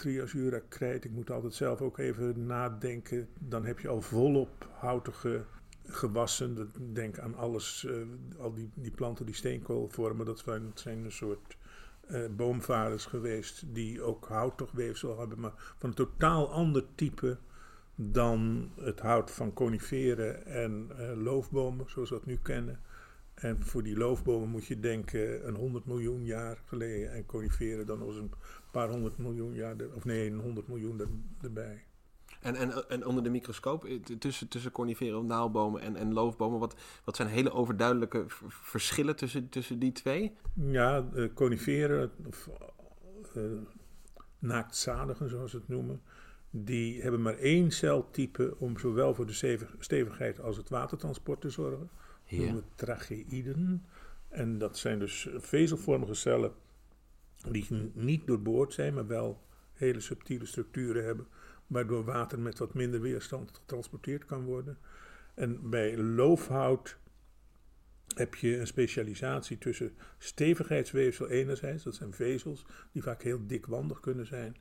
[0.00, 3.28] Triasura krijt, ik moet altijd zelf ook even nadenken.
[3.38, 5.44] Dan heb je al volop houtige
[5.84, 6.72] gewassen.
[6.92, 7.94] Denk aan alles, eh,
[8.38, 10.26] al die, die planten die steenkool vormen.
[10.26, 11.56] Dat zijn, zijn een soort
[12.06, 15.40] eh, boomvaders geweest die ook houtig weefsel hebben.
[15.40, 17.38] Maar van een totaal ander type
[17.94, 22.80] dan het hout van coniferen en eh, loofbomen, zoals we dat nu kennen.
[23.40, 27.12] En voor die loofbomen moet je denken een 100 miljoen jaar geleden.
[27.12, 28.32] En coniferen dan eens een
[28.70, 31.08] paar honderd miljoen jaar, of nee, een 100 miljoen er,
[31.40, 31.84] erbij.
[32.40, 36.74] En, en, en onder de microscoop, eh, tussen, tussen coniferen, naaldbomen en, en loofbomen, wat,
[37.04, 40.32] wat zijn hele overduidelijke verschillen tussen, tussen die twee?
[40.54, 42.50] Ja, eh, coniferen, of
[43.34, 43.42] eh,
[44.38, 46.02] naaktzadigen zoals ze het noemen,
[46.50, 51.50] die hebben maar één celtype om zowel voor de stevig- stevigheid als het watertransport te
[51.50, 51.90] zorgen.
[52.30, 53.86] Noemen tracheïden.
[54.28, 56.52] En dat zijn dus vezelvormige cellen
[57.48, 61.26] die niet doorboord zijn, maar wel hele subtiele structuren hebben,
[61.66, 64.78] waardoor water met wat minder weerstand getransporteerd kan worden.
[65.34, 66.98] En bij loofhout
[68.14, 74.26] heb je een specialisatie tussen stevigheidsweefsel enerzijds, dat zijn vezels die vaak heel dikwandig kunnen
[74.26, 74.56] zijn,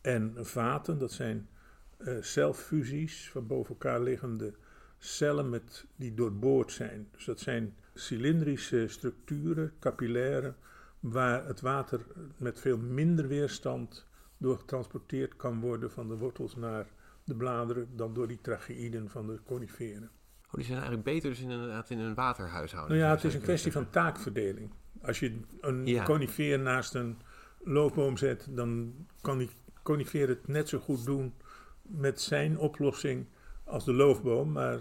[0.00, 1.48] en vaten, dat zijn
[1.96, 4.54] eh, celfusies van boven elkaar liggende
[4.98, 7.08] cellen met, die doorboord zijn.
[7.12, 10.54] Dus dat zijn cilindrische structuren, capillaire,
[11.00, 12.00] waar het water
[12.36, 14.06] met veel minder weerstand
[14.38, 16.86] door getransporteerd kan worden van de wortels naar
[17.24, 20.10] de bladeren dan door die tracheïden van de coniferen.
[20.46, 22.96] Oh, die zijn eigenlijk beter dus in, inderdaad in een waterhuishouden.
[22.96, 24.70] Nou ja, het is een kwestie van taakverdeling.
[25.02, 26.04] Als je een Ja.
[26.04, 27.18] conifeer naast een
[27.64, 29.50] loofboom zet, dan kan die
[29.82, 31.34] conifeer het net zo goed doen
[31.82, 33.26] met zijn oplossing
[33.68, 34.52] als de loofboom.
[34.52, 34.78] Maar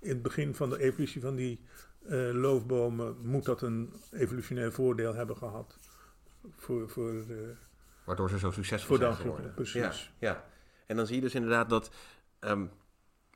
[0.00, 1.60] in het begin van de evolutie van die
[2.08, 5.78] eh, loofbomen moet dat een evolutionair voordeel hebben gehad.
[6.56, 7.36] Voor, voor, eh.
[8.04, 9.54] Waardoor ze zo succesvol voor zijn geworden.
[9.54, 10.12] precies.
[10.18, 10.44] Ja, ja.
[10.86, 11.90] En dan zie je dus inderdaad dat...
[12.38, 12.66] ehm,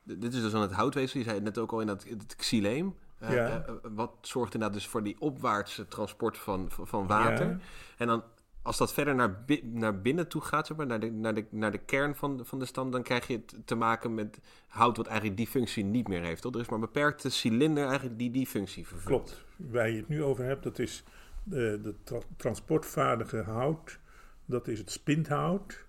[0.03, 1.19] dit is dus aan het houtweefsel.
[1.19, 2.95] Je zei het net ook al in dat, het xyleem.
[3.19, 3.65] Eh, Ja.
[3.81, 7.47] wat zorgt inderdaad dus voor die opwaartse transport van, van, van water.
[7.47, 7.57] Ja.
[7.97, 8.23] En dan
[8.63, 11.71] als dat verder naar, naar binnen toe gaat, zeg maar, naar, de, naar, de, naar
[11.71, 15.07] de kern van, de- van de stam, dan krijg je te maken met hout wat
[15.07, 16.41] eigenlijk die functie niet meer heeft.
[16.41, 16.53] Toch?
[16.53, 19.05] Er is maar een beperkte cilinder eigenlijk die die functie vervult.
[19.25, 19.45] Klopt.
[19.55, 21.03] Waar je het nu over hebt, dat is
[21.43, 23.99] de, de tra- transportvaardige hout.
[24.45, 25.85] Dat is het spinthout.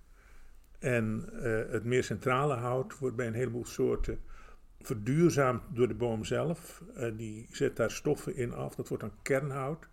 [0.79, 4.20] En eh, het meer centrale hout wordt bij een heleboel soorten
[4.81, 6.83] verduurzaamd door de boom zelf.
[6.95, 8.75] Eh, die zet daar stoffen in af.
[8.75, 9.89] Dat wordt dan kernhout.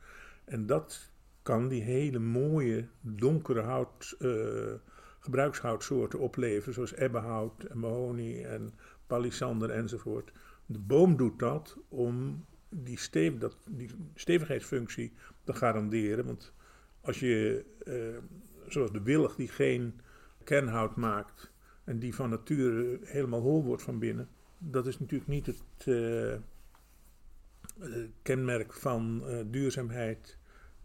[0.46, 1.09] En dat
[1.50, 4.74] kan die hele mooie donkere hout, eh,
[5.20, 6.74] gebruikshoutsoorten opleveren.
[6.74, 8.74] Zoals ebbenhout en mahonie en
[9.08, 10.32] palisander enzovoort.
[10.66, 16.26] De boom doet dat om die, dat, die stevigheidsfunctie te garanderen.
[16.26, 16.54] Want
[17.02, 18.24] als je, eh,
[18.68, 20.00] zoals de willig, die geen
[20.44, 21.52] kernhout maakt
[21.84, 26.38] en die van nature helemaal hol wordt van binnen, dat is natuurlijk niet het eh,
[28.22, 30.39] kenmerk van duurzaamheid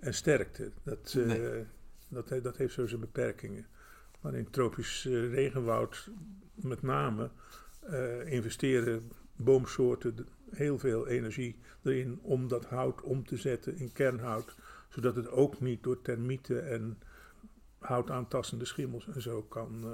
[0.04, 0.70] en sterkte.
[0.82, 1.64] Dat, eh, Nee.
[2.08, 3.66] dat, dat heeft zo zijn beperkingen.
[4.20, 6.10] Maar in tropisch eh, regenwoud
[6.54, 7.30] met name
[7.80, 14.54] eh, investeren boomsoorten heel veel energie erin om dat hout om te zetten in kernhout,
[14.88, 16.98] zodat het ook niet door termieten en
[17.78, 19.84] houtaantastende schimmels en zo kan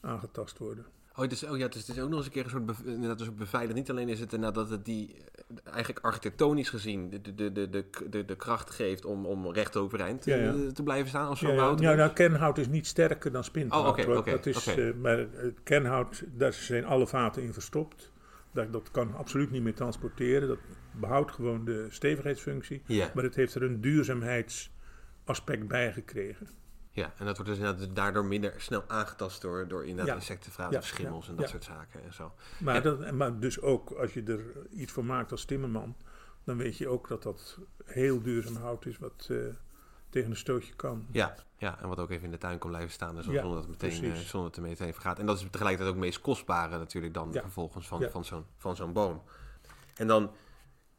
[0.00, 0.84] aangetast worden.
[1.14, 2.66] Oh, het is, oh ja, is, het is ook nog eens een keer een soort
[2.66, 3.78] bev- inderdaad, een soort beveiliging.
[3.78, 7.52] Niet alleen is het inderdaad dat het die eh, eigenlijk architectonisch gezien de, de, de,
[7.70, 10.52] de, de, de kracht geeft om, om recht overeind Ja, ja.
[10.52, 13.44] eh, te blijven staan als zo'n Ja, ja, ja, nou, kernhout is niet sterker dan
[13.44, 13.82] spinthout.
[13.82, 14.80] Oh, oké, oké, dat is, oké.
[14.82, 18.10] eh, maar het kernhout, daar zijn alle vaten in verstopt.
[18.52, 20.48] Dat, dat kan absoluut niet meer transporteren.
[20.48, 20.58] Dat
[20.92, 22.82] behoudt gewoon de stevigheidsfunctie.
[22.86, 26.48] Ja, Maar het heeft er een duurzaamheidsaspect bij gekregen.
[26.94, 30.14] Ja, en dat wordt dus inderdaad daardoor minder snel aangetast door, door inderdaad Ja.
[30.14, 32.32] insectenvraten of schimmels en dat soort zaken en zo.
[32.58, 35.96] Maar, dat, maar dus ook als je er iets voor maakt als timmerman,
[36.44, 39.36] dan weet je ook dat dat heel duurzaam hout is, wat eh,
[40.10, 41.06] tegen een stootje kan.
[41.10, 43.50] Ja, ja, en wat ook even in de tuin kan blijven staan, dus Ja, zonder,
[43.60, 45.18] dat het meteen, eh, zonder dat het meteen vergaat.
[45.18, 47.40] En dat is tegelijkertijd ook het meest kostbare natuurlijk dan Ja.
[47.40, 48.10] vervolgens van, Ja.
[48.10, 49.22] van zo'n van zo'n boom.
[49.94, 50.30] En dan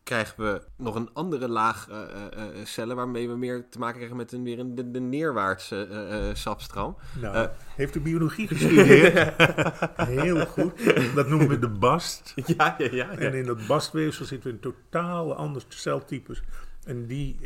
[0.04, 3.95] krijgen we nog een andere laag eh, eh, eh, cellen waarmee we meer te maken
[3.95, 6.97] krijgen met een, weer een, de, de neerwaartse eh, sapstroom.
[7.22, 9.34] Nou, heeft u biologie gestudeerd?
[10.20, 10.72] Heel goed.
[11.16, 12.34] Dat noemen we de bast.
[12.58, 13.10] ja, ja, ja.
[13.10, 16.43] En in dat bastweefsel zitten een totaal ander celtypes.
[16.84, 17.39] En die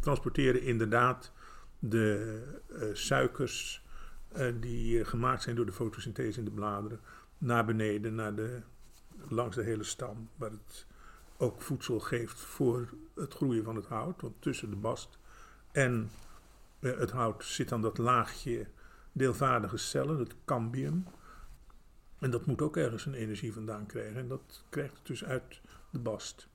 [0.00, 1.32] transporteren inderdaad
[1.78, 2.38] de
[2.92, 3.82] suikers
[4.60, 7.00] die gemaakt zijn door de fotosynthese in de bladeren
[7.38, 8.60] naar beneden, naar de,
[9.28, 10.86] langs de hele stam, waar het
[11.36, 14.20] ook voedsel geeft voor het groeien van het hout.
[14.20, 15.18] Want tussen de bast
[15.72, 16.10] en
[16.78, 18.66] eh, het hout zit dan dat laagje
[19.12, 21.06] deelvaardige cellen, het cambium.
[22.18, 24.16] En dat moet ook ergens een energie vandaan krijgen.
[24.16, 25.60] En dat krijgt het dus uit
[25.90, 26.48] de bast.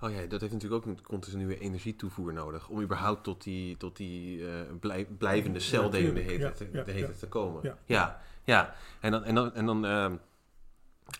[0.00, 3.96] Oh ja, dat heeft natuurlijk ook een continue energietoevoer nodig om überhaupt tot die, tot
[3.96, 6.42] die eh, blij- blijvende Ja, celdeling de tuurlijk.
[6.58, 7.60] hete, Ja, te, ja, te komen.
[7.62, 7.78] Ja.
[7.84, 8.74] ja, ja.
[9.00, 10.16] En dan, en dan, en dan ehm,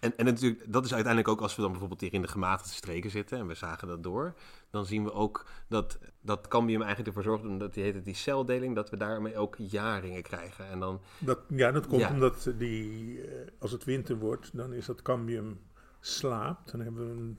[0.01, 2.73] en, en natuurlijk, dat is uiteindelijk ook als we dan bijvoorbeeld hier in de gematigde
[2.73, 4.35] streken zitten en we zagen dat door,
[4.71, 8.15] dan zien we ook dat dat cambium eigenlijk ervoor zorgt, omdat die heet het die
[8.15, 10.69] celdeling, dat we daarmee ook jaringen krijgen.
[10.69, 12.11] En dan, Dat, ja, dat komt Ja.
[12.11, 15.61] omdat die, eh, als het winter wordt, dan is dat cambium
[16.01, 16.71] slaapt.
[16.71, 17.39] Dan hebben we een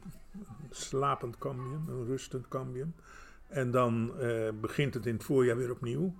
[0.70, 2.96] slapend cambium, een rustend cambium.
[3.48, 6.16] En dan eh, begint het in het voorjaar weer opnieuw.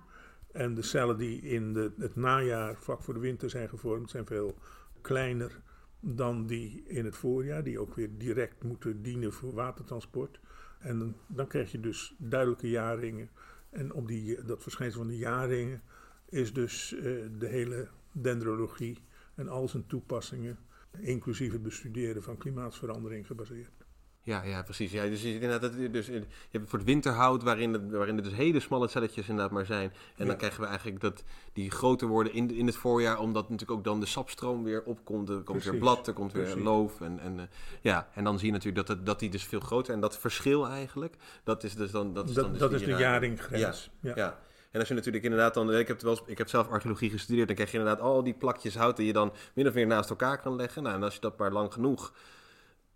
[0.52, 4.26] En de cellen die in de, het najaar, vlak voor de winter, zijn gevormd, zijn
[4.26, 4.54] veel
[5.00, 5.60] kleiner
[6.04, 10.40] dan die in het voorjaar, die ook weer direct moeten dienen voor watertransport.
[10.78, 13.30] En dan, dan krijg je dus duidelijke jaarringen.
[13.70, 15.82] En op die, dat verschijnsel van die jaarringen
[16.28, 17.02] is dus eh,
[17.38, 18.98] de hele dendrologie
[19.34, 20.58] en al zijn toepassingen,
[20.98, 23.81] inclusief het bestuderen van klimaatsverandering, gebaseerd.
[24.22, 24.92] Ja, ja, precies.
[24.92, 28.32] Ja, dus, inderdaad, dat- dus, je hebt voor het winterhout, waarin, het, waarin er dus
[28.32, 29.88] hele smalle celletjes inderdaad maar zijn.
[29.90, 30.24] En Ja.
[30.24, 33.84] dan krijgen we eigenlijk dat die groter worden in, in het voorjaar, omdat natuurlijk ook
[33.84, 35.28] dan de sapstroom weer opkomt.
[35.28, 35.78] Er komt weer Precies.
[35.80, 36.62] blad, er komt weer Precies.
[36.62, 37.00] loof.
[37.00, 37.44] En, en, eh,
[37.80, 39.94] ja, en dan zie je natuurlijk dat, het, dat die dus veel groter...
[39.94, 41.14] En dat verschil eigenlijk,
[41.44, 42.14] dat is dus dan...
[42.14, 43.90] Dat is, dan dus dat is de jaringgrens.
[44.00, 44.12] Ja.
[44.14, 44.38] Ja.
[44.70, 47.46] En als je natuurlijk inderdaad dan, ik heb, wel eens- ik heb zelf archeologie gestudeerd,
[47.46, 50.10] dan krijg je inderdaad al die plakjes hout die je dan min of meer naast
[50.10, 50.82] elkaar kan leggen.
[50.82, 52.12] Nou, en als je dat maar lang genoeg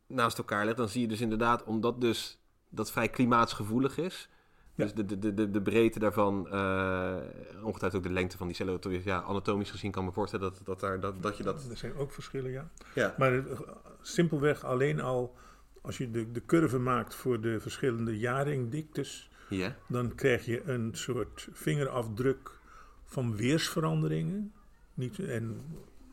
[0.07, 4.29] naast elkaar legt, dan zie je dus inderdaad, omdat dus dat vrij klimaatsgevoelig is,
[4.75, 4.85] Ja.
[4.85, 7.17] dus de, de, de, de, breedte daarvan, eh
[7.63, 10.61] ongetwijfeld ook de lengte van die cellen, ja, anatomisch gezien kan ik me voorstellen dat,
[10.65, 11.67] dat, daar, dat, dat je dat...
[11.71, 12.71] Er zijn ook verschillen, ja.
[12.95, 13.61] Ja, Maar eh,
[14.01, 15.35] simpelweg alleen al,
[15.83, 20.91] als je de, de curve maakt voor de verschillende jaringdiktes, ja, dan krijg je een
[20.93, 22.59] soort vingerafdruk
[23.05, 24.53] van weersveranderingen.
[24.95, 25.61] Niet, en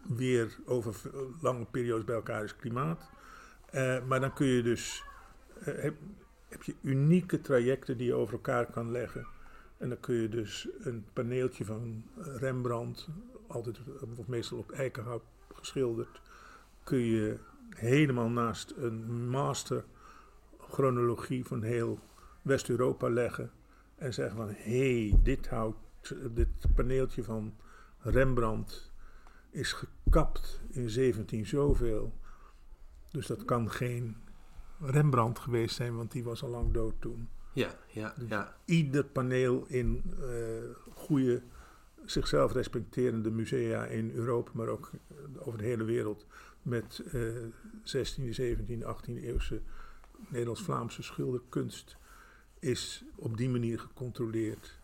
[0.08, 0.96] weer over
[1.42, 3.10] lange periodes bij elkaar is klimaat.
[3.74, 5.04] Eh, maar dan kun je dus,
[5.60, 5.96] eh, heb,
[6.48, 9.28] heb je unieke trajecten die je over elkaar kan leggen.
[9.78, 13.08] En dan kun je dus een paneeltje van Rembrandt,
[13.48, 13.80] altijd,
[14.18, 16.22] of meestal op eikenhout geschilderd,
[16.84, 17.38] kun je
[17.70, 19.84] helemaal naast een master
[20.70, 22.00] chronologie van heel
[22.42, 23.52] West-Europa leggen
[23.96, 25.76] en zeggen van hé, hey, dit hout,
[26.32, 27.56] dit paneeltje van
[28.00, 28.92] Rembrandt
[29.50, 32.14] is gekapt in 17 zoveel.
[33.14, 34.16] Dus dat kan geen
[34.82, 37.28] Rembrandt geweest zijn, want die was al lang dood toen.
[37.54, 38.56] ja, ja, ja.
[38.66, 40.28] Ieder paneel in eh
[40.96, 41.42] goede,
[42.06, 44.92] zichzelf respecterende musea in Europa, maar ook
[45.40, 46.26] over de hele wereld,
[46.62, 47.22] met eh
[47.84, 49.62] 16e, 17e, 18e eeuwse
[50.30, 51.98] Nederlands-Vlaamse schilderkunst,
[52.60, 54.80] is op die manier gecontroleerd.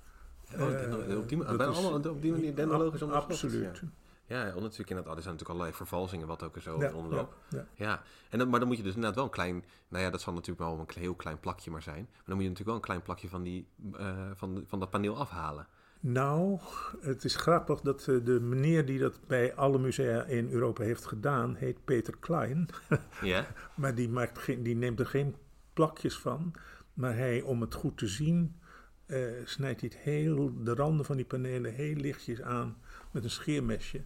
[0.53, 3.13] Oh, Eh, op die, dat bijna is- allemaal op die manier onderzocht.
[3.13, 3.77] Absoluut.
[3.83, 3.87] Ja,
[4.29, 5.15] ja natuurlijk inderdaad.
[5.15, 8.01] Er zijn natuurlijk allerlei vervalsingen wat ook er zo Ja, in ja, ja.
[8.29, 9.63] En dan, maar dan moet je dus inderdaad wel een klein...
[9.87, 12.07] Nou ja, dat zal natuurlijk wel een heel klein plakje maar zijn.
[12.11, 14.89] Maar dan moet je natuurlijk wel een klein plakje van, die, eh, van, van dat
[14.89, 15.67] paneel afhalen.
[15.99, 16.59] Nou,
[17.01, 21.05] het is grappig dat eh, de meneer die dat bij alle musea in Europa heeft
[21.05, 22.69] gedaan, heet Peter Klein.
[23.21, 23.47] Ja?
[23.75, 25.35] Maar die, maakt geen, die neemt er geen
[25.73, 26.53] plakjes van.
[26.93, 28.55] Maar hij, om het goed te zien,
[29.05, 32.77] eh, snijdt hij het heel, de randen van die panelen heel lichtjes aan
[33.11, 34.03] met een scheermesje.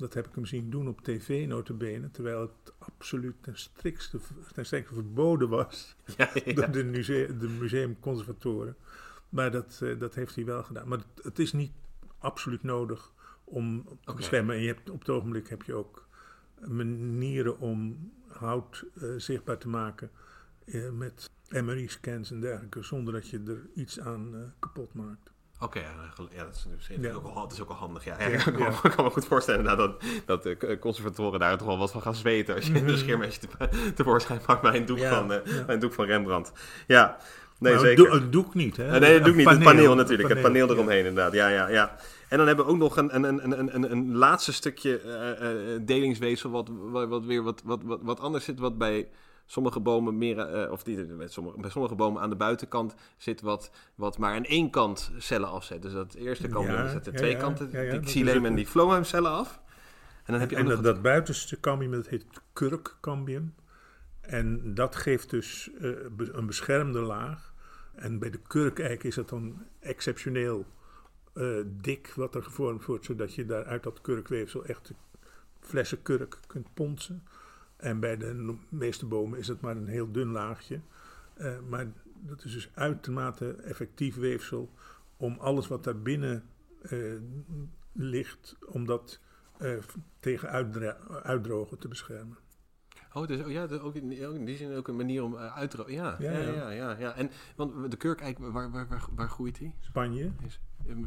[0.00, 4.18] Dat heb ik hem zien doen op tv notabene, terwijl het absoluut ten strikste,
[4.52, 6.52] ten strikste verboden was Ja, ja.
[6.52, 8.76] door de, musea, de museumconservatoren.
[9.28, 10.88] Maar dat, eh, dat heeft hij wel gedaan.
[10.88, 11.72] Maar het, het is niet
[12.18, 13.12] absoluut nodig
[13.44, 14.14] om te Oké.
[14.14, 14.54] beschermen.
[14.54, 16.06] En je hebt, op het ogenblik heb je ook
[16.68, 20.10] manieren om hout eh, zichtbaar te maken
[20.64, 25.30] eh, met MRI-scans en dergelijke, zonder dat je er iets aan kapot maakt.
[25.60, 27.12] Oké, ja, dat is, Ja.
[27.12, 28.04] Ook dat is ook handig.
[28.04, 28.70] Ja, ja, Ja, ik kan, me- ja.
[28.82, 31.90] ik kan me goed voorstellen nou, dat, dat de k- conservatoren daar toch wel wat
[31.90, 32.54] van gaan zweten.
[32.54, 32.96] Als je een Mhm.
[32.96, 36.52] schermesje te, tevoorschijn maakt bij een doek, van, eh, bij een doek van Rembrandt.
[36.86, 37.16] Ja,
[37.58, 38.02] Nee, Maar zeker.
[38.04, 38.84] Het, doek- het doek niet, hè?
[38.84, 39.48] Eh, nee, dat doe ik niet.
[39.48, 40.28] Het paneel natuurlijk.
[40.28, 41.32] Het paneel eromheen inderdaad.
[41.32, 41.96] Ja, ja, ja.
[42.28, 45.30] En dan hebben we ook nog een, een, een, een, een, een laatste stukje eh,
[45.74, 48.58] eh, delingsweefsel wat, wat, wat weer wat, wat, wat, wat anders zit.
[48.58, 49.08] Wat bij
[49.50, 53.40] sommige bomen meer, eh, of die, bij, sommige, bij sommige bomen aan de buitenkant zit
[53.40, 55.82] wat, wat maar aan één kant cellen afzet.
[55.82, 58.54] Dus dat eerste kan Ja, zet de ja, twee ja, kanten, die dat xyleem en
[58.54, 59.60] die phloem cellen af.
[60.24, 63.54] En dan heb je ook En nog dat, dat buitenste cambium, dat heet het kurkcambium.
[64.20, 67.54] En dat geeft dus eh, een beschermde laag.
[67.94, 70.66] En bij de kurkeik is het dan exceptioneel
[71.32, 74.94] eh, dik wat er gevormd wordt, zodat je daar uit dat kurkweefsel echt de
[75.60, 77.22] flessenkurk kunt ponsen.
[77.80, 80.80] En bij de meeste bomen is het maar een heel dun laagje.
[81.34, 81.86] Eh, maar
[82.20, 84.70] dat is dus uitermate effectief weefsel
[85.16, 86.44] om alles wat daar binnen
[86.82, 86.98] eh,
[87.92, 89.20] ligt, om dat
[89.58, 89.72] eh,
[90.20, 90.48] tegen
[91.22, 92.38] uitdrogen te beschermen.
[93.12, 95.56] Oh, dus, oh ja, ook in, ook in die zin ook een manier om uh,
[95.56, 95.84] uit te...
[95.86, 96.70] Ja, ja, Ja, ja, ja.
[96.70, 99.74] ja, ja, En, want de kurkeik, waar, waar, waar, waar groeit die?
[99.78, 100.30] Spanje?
[100.46, 100.60] Is,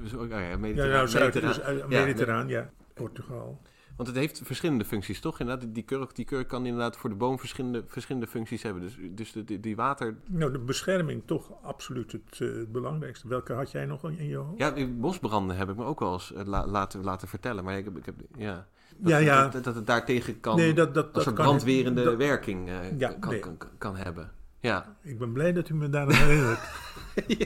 [0.04, 1.76] is, ook- oh ja, nou, Zuid, Mediterraan.
[1.76, 2.70] dus, Mediterraan, ja.
[2.94, 3.62] Portugal.
[3.96, 5.40] Want het heeft verschillende functies, toch?
[5.40, 8.82] Inderdaad, die kurk, die kurk kan inderdaad voor de boom verschillende, verschillende functies hebben.
[8.82, 10.16] Dus, dus de, die, die water...
[10.28, 13.28] Nou, de bescherming toch absoluut het, eh, belangrijkste.
[13.28, 14.58] Welke had jij nog in je hoofd?
[14.60, 17.64] Ja, die bosbranden heb ik me ook wel eens eh, la- laten, laten vertellen.
[17.64, 18.68] Maar ik heb, ik heb ja...
[18.98, 19.48] Dat, Ja, ja.
[19.48, 20.56] Dat, dat het daartegen kan...
[20.56, 23.40] nee, dat, dat, dat brandwerende werking eh, Ja, kan, nee.
[23.40, 24.32] kan, kan, kan hebben.
[24.60, 24.96] Ja.
[25.02, 26.60] Ik ben blij dat u me daaraan herinnert.
[27.28, 27.46] ja,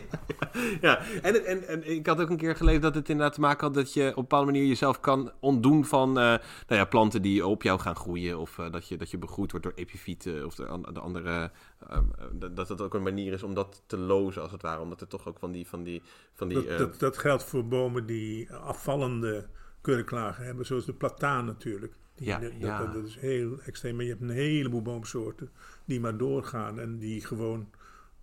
[0.81, 0.99] ja.
[1.21, 3.73] En, en, en ik had ook een keer gelezen dat het inderdaad te maken had
[3.73, 7.45] dat je op een bepaalde manier jezelf kan ontdoen van eh, nou ja, planten die
[7.47, 8.39] op jou gaan groeien.
[8.39, 11.51] Of eh, dat, je, dat je begroeid wordt door epifieten of de, de andere.
[11.89, 14.61] ehm, eh, dat- dat het ook een manier is om dat te lozen, als het
[14.61, 14.81] ware.
[14.81, 15.67] Omdat er toch ook van die.
[15.67, 16.01] Van die,
[16.33, 19.47] van die Dat, dat, dat geldt voor bomen die afvallende
[19.81, 21.93] kurklagen hebben, zoals de plataan natuurlijk.
[22.15, 22.85] Die, Ja, dat, ja.
[22.85, 23.95] dat is heel extreem.
[23.95, 25.49] Maar je hebt een heleboel boomsoorten
[25.85, 27.69] die maar doorgaan en die gewoon,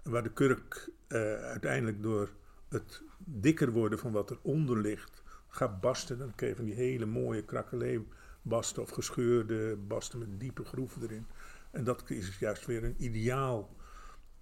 [0.04, 2.30] waar de kurk eh, uiteindelijk door
[2.68, 6.18] het dikker worden van wat eronder ligt, gaat barsten.
[6.18, 11.26] Dan krijg je van die hele mooie krakelee-basten of gescheurde basten met diepe groeven erin.
[11.70, 13.76] En dat is juist weer een ideaal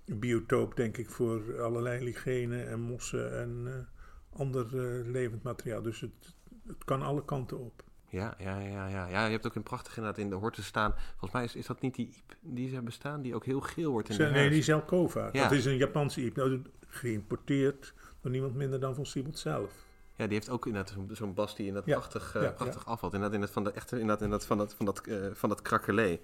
[0.05, 5.83] biotoop, denk ik, voor allerlei ligenen en mossen en eh, ander eh, levend materiaal.
[5.83, 6.37] Dus het,
[6.67, 7.85] het kan alle kanten op.
[8.13, 9.25] ja, ja, ja, ja, ja.
[9.25, 10.95] Je hebt ook een prachtig inderdaad in de horten staan.
[11.11, 13.61] Volgens mij is, is dat niet die iep die ze hebben staan, die ook heel
[13.61, 15.29] geel wordt in de nee, die Zelkova.
[15.33, 15.43] Ja.
[15.43, 16.37] Dat is een Japanse iep.
[16.37, 19.73] Nou, geïmporteerd door niemand minder dan van Siebelt zelf.
[20.15, 22.51] Ja, die heeft ook inderdaad zo'n zo'n bas die in dat Ja, prachtig, eh, ja,
[22.51, 23.13] prachtig afvalt.
[23.13, 25.49] Inderdaad, in dat van, de, echte, inderdaad in dat, van dat, van dat, eh, van
[25.49, 26.21] dat krakkerlee.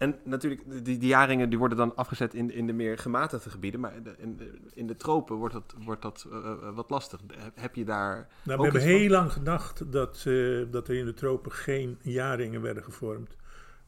[0.00, 3.80] En natuurlijk, die, die jaringen die worden dan afgezet in, in de meer gematigde gebieden.
[3.80, 7.20] Maar de- in de, in de tropen wordt dat, wordt dat eh, eh, wat lastig.
[7.54, 8.14] Heb- je daar...
[8.42, 11.98] Nou, we hebben van- heel lang gedacht dat, eh, dat er in de tropen geen
[12.02, 13.36] jaringen werden gevormd.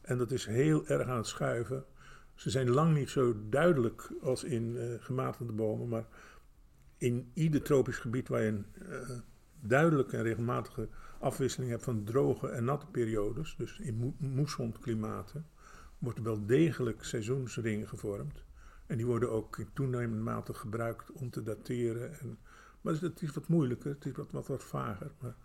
[0.01, 1.85] En dat is heel erg aan het schuiven.
[2.35, 6.05] Ze zijn lang niet zo duidelijk als in eh, gematigde bomen, maar
[6.97, 8.65] in ieder tropisch gebied waar je een
[9.61, 10.87] duidelijke en regelmatige
[11.19, 15.45] afwisseling hebt van droge en natte periodes, dus in moessondklimaten,
[16.03, 18.43] wordt er wel degelijk seizoensringen gevormd.
[18.85, 22.19] En die worden ook in toenemende mate gebruikt om te dateren.
[22.19, 22.37] En,
[22.81, 25.11] maar het is wat moeilijker, het is wat, wat, wat vager.
[25.19, 25.35] Maar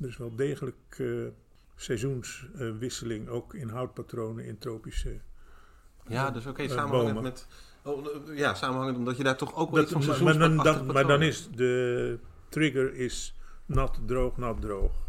[0.00, 1.26] er is wel degelijk eh,
[1.76, 5.20] seizoenswisseling, ook in houtpatronen in tropische...
[6.06, 7.22] Ja, dus oké, eh, samenhangend bomen.
[7.22, 7.46] met...
[7.82, 10.48] Oh, eh, ja, samenhangend omdat je daar toch ook wel Dat, iets van maar, maar,
[10.48, 13.36] dan, seizoensachtig dan, maar dan is de trigger is
[13.66, 15.03] nat, droog, nat, droog.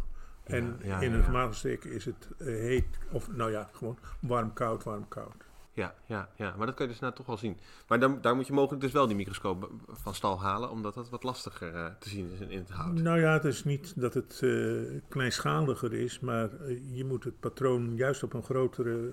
[0.46, 1.24] En Ja, ja, in ja, een ja.
[1.24, 5.44] gematigde steken is het eh, heet, of nou ja, gewoon warm, koud, warm, koud.
[5.72, 7.58] Ja, ja, ja, maar dat kan je dus nou toch wel zien.
[7.88, 11.10] Maar dan, daar moet je mogelijk dus wel die microscoop van stal halen, omdat dat
[11.10, 12.94] wat lastiger eh, te zien is in, in het hout.
[12.94, 16.50] Nou ja, het is niet dat het eh, kleinschaliger is, maar
[16.92, 19.12] je moet het patroon juist op een grotere,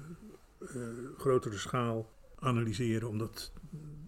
[1.17, 3.51] grotere schaal analyseren, omdat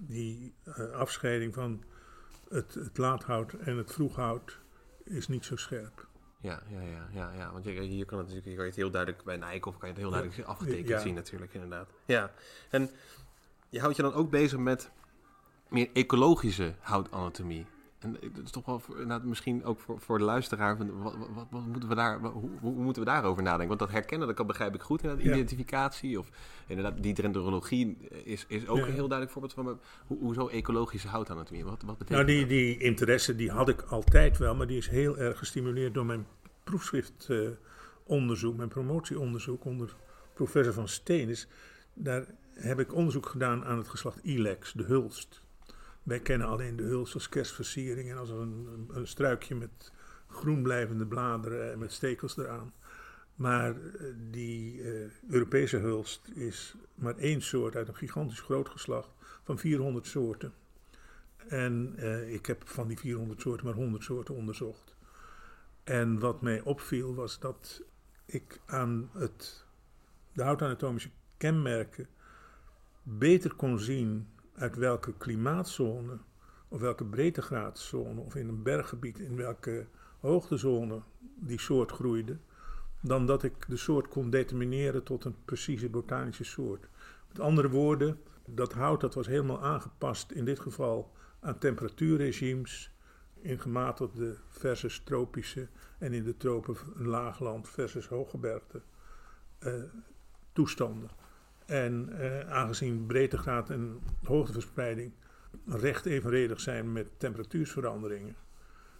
[0.01, 0.53] die
[0.93, 1.83] afscheiding van
[2.49, 4.59] het, het laathout en het vroeghout
[5.03, 6.07] is niet zo scherp.
[6.37, 7.51] Ja, ja, ja, ja, ja.
[7.51, 9.93] Want je- hier kan het natuurlijk kan het heel duidelijk bij een eikel kan je
[9.93, 10.99] het heel duidelijk afgetekend Ja.
[10.99, 11.89] zien natuurlijk inderdaad.
[12.05, 12.31] Ja.
[12.69, 12.89] En
[13.69, 14.91] je houdt je dan ook bezig met
[15.69, 17.65] meer ecologische houtanatomie.
[18.05, 20.77] En dat is toch wel voor, misschien ook voor, voor de luisteraar.
[20.77, 23.67] Van wat, wat, wat moeten we daar, hoe, hoe moeten we daarover nadenken?
[23.67, 25.01] Want dat herkennen, dat kan, begrijp ik goed.
[25.01, 25.33] Inderdaad, Ja.
[25.33, 26.29] identificatie of
[26.67, 28.83] inderdaad die dendrologie is, is ook Ja.
[28.85, 29.79] een heel duidelijk voorbeeld van.
[30.07, 31.63] Hoe, hoezo ecologische houtanatomie?
[31.65, 34.87] Wat, wat betekent Nou, die, die interesse die had ik altijd wel, maar die is
[34.87, 36.25] heel erg gestimuleerd door mijn
[36.63, 39.95] proefschriftonderzoek, mijn promotieonderzoek onder
[40.33, 41.47] professor van Steenis.
[41.93, 45.41] Daar heb ik onderzoek gedaan aan het geslacht Ilex, de hulst.
[46.05, 49.91] Wij kennen alleen de hulst als kerstversiering en als een, een, een struikje met
[50.27, 52.73] groen blijvende bladeren en met stekels eraan.
[53.35, 59.09] Maar eh, die eh, Europese hulst is maar één soort uit een gigantisch groot geslacht
[59.43, 60.53] van 400 soorten.
[61.47, 64.95] En eh, ik heb van die 400 soorten maar 100 soorten onderzocht.
[65.83, 67.81] En wat mij opviel was dat
[68.25, 69.65] ik aan het,
[70.33, 72.07] de houtanatomische kenmerken
[73.03, 76.17] beter kon zien uit welke klimaatzone
[76.67, 79.87] of welke breedtegraadzone of in een berggebied in welke
[80.19, 81.01] hoogtezone
[81.35, 82.37] die soort groeide,
[83.01, 86.87] dan dat ik de soort kon determineren tot een precieze botanische soort.
[87.27, 92.95] Met andere woorden, dat hout dat was helemaal aangepast in dit geval aan temperatuurregimes
[93.41, 98.81] in gematigde versus tropische en in de tropen laagland versus hooggebergte
[99.59, 99.73] uh,
[100.53, 101.09] toestanden.
[101.65, 105.11] En uh, aangezien breedtegraad en hoogteverspreiding
[105.65, 108.35] recht evenredig zijn met temperatuursveranderingen,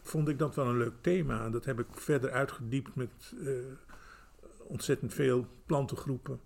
[0.02, 1.46] vond ik dat wel een leuk thema.
[1.46, 3.58] En dat heb ik verder uitgediept met uh,
[4.64, 6.40] ontzettend veel plantengroepen.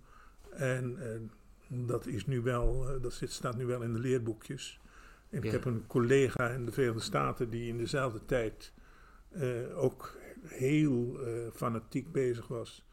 [0.50, 0.98] En
[1.68, 4.80] dat, is nu wel, dat zit, staat nu wel in de leerboekjes.
[5.30, 8.72] En ik heb een collega in de Verenigde Staten die in dezelfde tijd
[9.74, 11.18] ook heel
[11.52, 12.86] fanatiek bezig was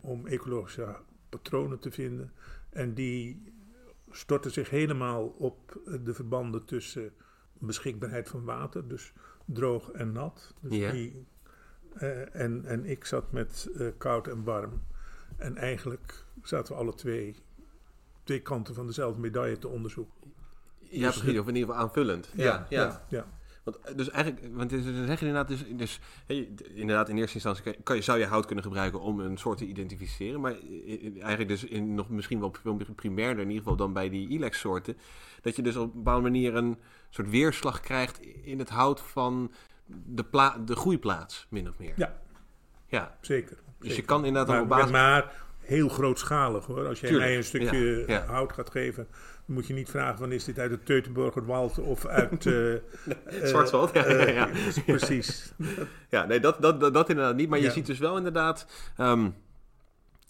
[0.00, 0.96] om ecologische
[1.28, 2.32] patronen te vinden.
[2.70, 3.52] En die
[4.10, 7.12] stortte zich helemaal op de verbanden tussen
[7.58, 9.12] beschikbaarheid van water, dus
[9.44, 10.54] droog en nat.
[10.60, 10.90] Dus ja.
[10.90, 11.26] die,
[12.02, 14.82] uh, en, en ik zat met koud en warm.
[15.36, 17.36] En eigenlijk zaten we alle twee
[18.28, 20.14] twee kanten van dezelfde medaille te onderzoeken.
[20.78, 21.38] Ja, Dus precies.
[21.38, 22.30] Of in ieder geval aanvullend.
[22.34, 22.82] Ja, ja.
[22.82, 23.26] ja, ja.
[23.70, 27.34] Want, eh, dus eigenlijk, want dan zeg je inderdaad, dus, dus hey, inderdaad in eerste
[27.34, 31.04] instantie kan je- zou je hout kunnen gebruiken om een soort te identificeren, maar i-
[31.04, 34.28] i- eigenlijk dus in nog misschien wel veel primairder in ieder geval dan bij die
[34.28, 34.96] ilex-soorten,
[35.42, 36.78] dat je dus op een bepaalde manier een
[37.10, 39.52] soort weerslag krijgt in het hout van
[39.86, 41.92] de, pla de groeiplaats, min of meer.
[41.96, 42.20] Ja.
[42.86, 43.58] Ja, zeker.
[43.78, 44.90] dus je kan inderdaad maar, op basis...
[44.90, 46.86] maar heel grootschalig hoor.
[46.86, 48.24] Als jij mij een stukje ja, ja.
[48.26, 49.08] hout gaat geven,
[49.48, 52.46] moet je niet vragen van is dit uit het Teutoburgerwald of uit...
[52.56, 52.80] eh, eh,
[53.42, 54.48] Zwartswald, ja, ja, ja.
[54.48, 55.52] eh, precies.
[56.08, 57.48] Ja, nee, dat, dat, dat, dat inderdaad niet.
[57.48, 58.66] Maar je ziet dus wel inderdaad.
[58.96, 59.30] ehm,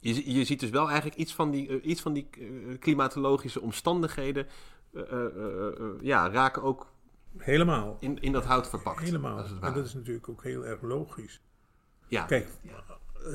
[0.01, 2.45] je, je ziet dus wel eigenlijk iets van die, eh, iets van die eh,
[2.79, 4.47] klimatologische omstandigheden.
[4.95, 6.87] eh, eh, eh, eh, ja, raken ook
[7.37, 7.97] Helemaal.
[8.01, 9.01] in, in dat hout verpakt.
[9.01, 9.45] Helemaal.
[9.61, 11.41] En dat is natuurlijk ook heel erg logisch.
[12.09, 12.49] ja, Kijk,
[13.25, 13.33] eh,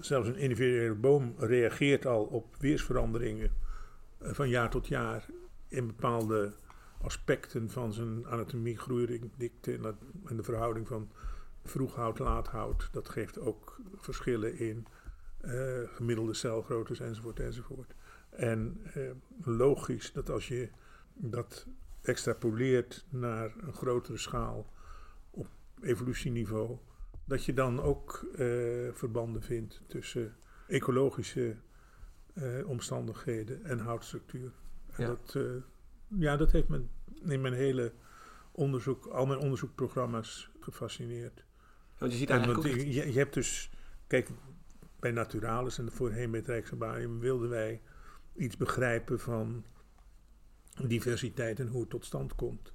[0.00, 3.65] zelfs een individuele boom reageert al op weersveranderingen eh,
[4.34, 5.26] van jaar tot jaar
[5.68, 6.54] in bepaalde
[7.00, 11.10] aspecten van zijn anatomie, groeidikte en, en de verhouding van
[11.64, 12.88] vroeghout, laathout.
[12.92, 14.86] Dat geeft ook verschillen in
[15.40, 17.94] eh, gemiddelde celgroottes enzovoort enzovoort.
[18.30, 19.10] En eh,
[19.42, 20.68] logisch dat als je
[21.14, 21.66] dat
[22.02, 24.72] extrapoleert naar een grotere schaal
[25.30, 25.48] op
[25.80, 26.78] evolutieniveau,
[27.24, 28.46] dat je dan ook eh,
[28.92, 31.56] verbanden vindt tussen ecologische
[32.36, 34.52] eh, omstandigheden en houtstructuur.
[34.90, 35.06] En Ja.
[35.06, 35.42] dat, eh,
[36.20, 36.82] ja, dat heeft me
[37.24, 37.92] in mijn hele
[38.52, 41.44] onderzoek, al mijn onderzoekprogramma's gefascineerd.
[41.98, 42.86] want je ziet En eigenlijk want ook...
[42.86, 43.70] je, je hebt dus,
[44.06, 44.28] kijk,
[44.98, 47.82] bij Naturalis en voorheen bij het Rijksherbarium wilden wij
[48.34, 49.64] iets begrijpen van
[50.84, 52.72] diversiteit en hoe het tot stand komt.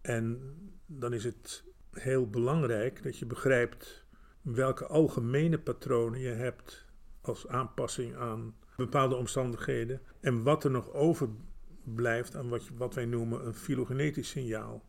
[0.00, 0.54] En
[0.86, 4.04] dan is het heel belangrijk dat je begrijpt
[4.42, 6.86] welke algemene patronen je hebt
[7.20, 13.46] als aanpassing aan bepaalde omstandigheden en wat er nog overblijft aan wat, wat wij noemen
[13.46, 14.84] een filogenetisch signaal.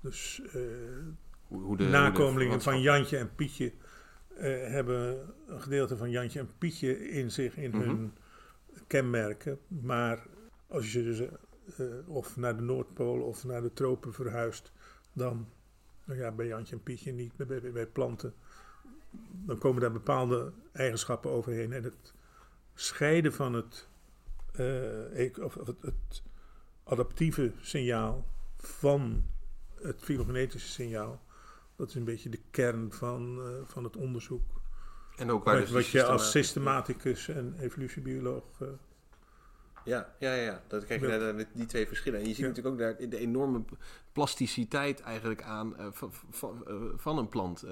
[0.00, 0.60] Dus eh,
[1.46, 3.72] hoe, hoe de, nakomelingen hoe de van Jantje en Pietje
[4.36, 7.80] eh, hebben een gedeelte van Jantje en Pietje in zich, in Mhm.
[7.80, 8.12] hun
[8.86, 9.58] kenmerken.
[9.68, 10.26] Maar
[10.66, 14.72] als je dus eh, of naar de Noordpool of naar de tropen verhuist,
[15.12, 15.48] dan,
[16.04, 18.34] nou ja, bij Jantje en Pietje niet, bij, bij, bij planten,
[19.46, 21.72] dan komen daar bepaalde eigenschappen overheen.
[21.72, 22.14] En het
[22.74, 23.88] scheiden van het,
[24.52, 26.22] eh, ec- of, het, het
[26.84, 29.24] adaptieve signaal van
[29.82, 31.20] het filogenetische signaal.
[31.76, 34.42] Dat is een beetje de kern van, eh, van het onderzoek.
[35.16, 38.44] En ook waar Wat, dus wat je als systema- systematicus en evolutiebioloog.
[38.60, 38.68] eh,
[39.84, 40.62] Ja, ja, ja.
[40.68, 41.18] Dat krijg je Ja.
[41.18, 42.20] daar die twee verschillen.
[42.20, 42.46] En je ziet Ja.
[42.48, 43.64] natuurlijk ook daar de enorme
[44.12, 46.64] plasticiteit eigenlijk aan van, van,
[46.96, 47.64] van een plant.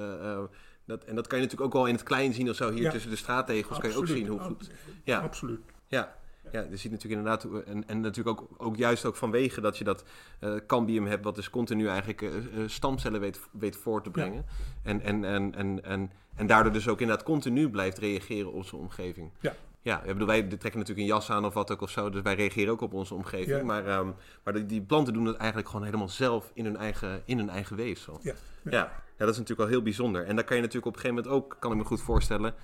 [0.88, 2.70] Dat, en dat kan je natuurlijk ook wel in het klein zien of zo.
[2.70, 2.90] Hier Ja.
[2.90, 4.70] tussen de straattegels kan je ook zien hoe goed...
[5.04, 5.60] Ja, Absoluut.
[5.86, 6.16] ja.
[6.52, 9.84] Ja, je ziet natuurlijk inderdaad, en, en natuurlijk ook, ook juist ook vanwege dat je
[9.84, 10.04] dat
[10.40, 14.44] eh cambium hebt, wat dus continu eigenlijk eh, eh, stamcellen weet, weet voor te brengen.
[14.82, 18.80] En, en, en, en, en, en daardoor dus ook inderdaad continu blijft reageren op zijn
[18.80, 19.30] omgeving.
[19.40, 19.54] Ja.
[19.82, 22.22] Ja, ik bedoel, wij trekken natuurlijk een jas aan of wat ook of zo, dus
[22.22, 23.58] wij reageren ook op onze omgeving.
[23.58, 23.64] Ja.
[23.64, 24.10] Maar, ehm,
[24.44, 27.50] maar die, die planten doen het eigenlijk gewoon helemaal zelf in hun eigen, in hun
[27.50, 28.18] eigen weefsel.
[28.22, 28.34] Ja.
[28.62, 28.70] Ja.
[28.70, 28.92] Ja.
[29.16, 30.24] dat is natuurlijk wel heel bijzonder.
[30.24, 32.54] En daar kan je natuurlijk op een gegeven moment ook, kan ik me goed voorstellen,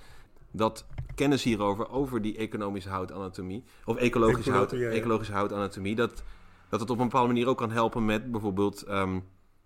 [0.51, 0.85] dat
[1.15, 6.23] kennis hierover, over die economische houtanatomie, of ecologische, hout, ecologische houtanatomie, dat,
[6.69, 9.19] dat het op een bepaalde manier ook kan helpen met bijvoorbeeld ehm,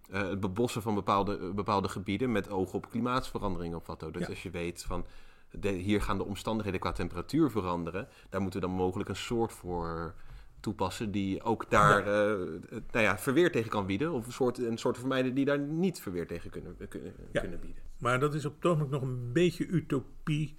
[0.09, 4.13] eh, het bebossen van bepaalde, bepaalde gebieden met oog op klimaatsverandering of wat ook.
[4.13, 5.05] Dus als je weet van
[5.51, 9.51] de, hier gaan de omstandigheden qua temperatuur veranderen, daar moeten we dan mogelijk een soort
[9.53, 10.13] voor
[10.59, 12.37] toepassen die ook daar eh,
[12.91, 14.11] nou ja, verweer tegen kan bieden.
[14.11, 17.41] Of een soort, een soort vermijden die daar niet verweer tegen kunnen, kunnen, Ja.
[17.41, 17.83] kunnen bieden.
[17.97, 20.57] Maar dat is op het ogenblik nog een beetje utopie.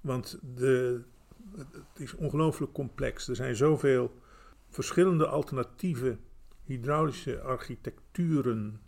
[0.00, 1.02] Want de,
[1.56, 1.66] het
[2.00, 3.28] is ongelooflijk complex.
[3.28, 4.20] Er zijn zoveel
[4.68, 6.18] verschillende alternatieve
[6.64, 8.80] hydraulische architecturen.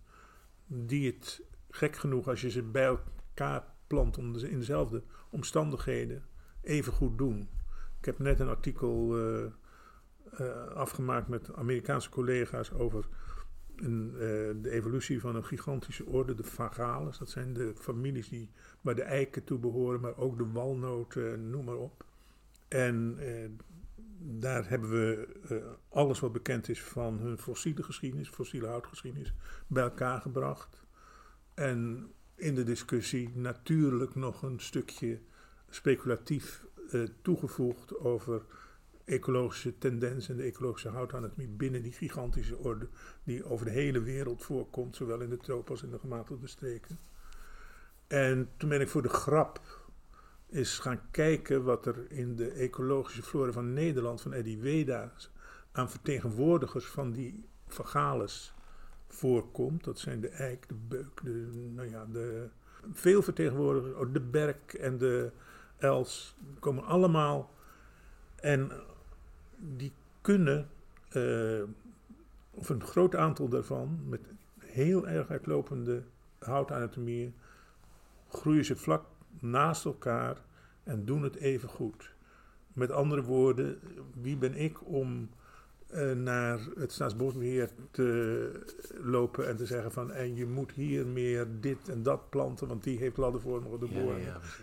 [0.66, 6.22] die het gek genoeg, als je ze bij elkaar plant om in dezelfde omstandigheden,
[6.62, 7.48] even goed doen.
[7.98, 9.44] Ik heb net een artikel eh,
[10.32, 13.08] eh, afgemaakt met Amerikaanse collega's over
[13.76, 14.18] een, eh,
[14.62, 17.18] de evolutie van een gigantische orde, de Vagales.
[17.18, 21.64] Dat zijn de families die waar de eiken toe behoren, maar ook de walnoten, noem
[21.64, 22.04] maar op.
[22.68, 23.18] En
[24.18, 25.28] daar hebben we
[25.88, 29.34] alles wat bekend is van hun fossiele geschiedenis, fossiele houtgeschiedenis,
[29.66, 30.86] bij elkaar gebracht.
[31.54, 32.12] En
[32.42, 35.20] in de discussie natuurlijk nog een stukje
[35.68, 38.42] speculatief eh, toegevoegd over
[39.04, 42.88] ecologische tendens en de ecologische houtanatomie binnen die gigantische orde
[43.24, 46.98] die over de hele wereld voorkomt, zowel in de tropen als in de gematigde streken.
[48.06, 49.60] En toen ben ik voor de grap
[50.50, 55.12] eens gaan kijken wat er in de ecologische flora van Nederland, van Eddie Weda,
[55.72, 58.54] aan vertegenwoordigers van die vagales
[59.14, 59.84] voorkomt.
[59.84, 62.48] Dat zijn de eik, de beuk, de, nou ja, de,
[62.92, 65.30] veel vertegenwoordigers, oh, de berk en de
[65.76, 67.50] els, komen allemaal.
[68.36, 68.70] En
[69.56, 70.68] die kunnen,
[71.08, 71.62] eh,
[72.50, 74.20] of een groot aantal daarvan, met
[74.58, 76.02] heel erg uitlopende
[76.38, 77.34] houtanatomieën,
[78.28, 79.04] groeien ze vlak
[79.38, 80.36] naast elkaar
[80.84, 82.14] en doen het even goed.
[82.72, 83.78] Met andere woorden,
[84.20, 85.30] wie ben ik om
[86.14, 88.50] naar het Staatsbosbeheer te
[89.02, 92.84] lopen en te zeggen van en je moet hier meer dit en dat planten, want
[92.84, 94.20] die heeft laddervormige de boren.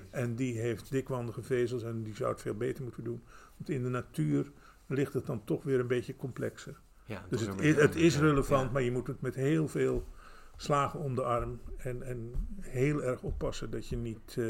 [0.10, 3.22] En die heeft dikwandige vezels en die zou het veel beter moeten doen.
[3.58, 4.52] Want in de natuur
[4.88, 6.80] ligt het dan toch weer een beetje complexer.
[7.06, 8.72] Ja, Dus het is, het is ja, relevant, ja.
[8.72, 10.08] maar je moet het met heel veel
[10.56, 11.60] slagen om de arm.
[11.78, 14.46] En, en heel erg oppassen dat je niet eh,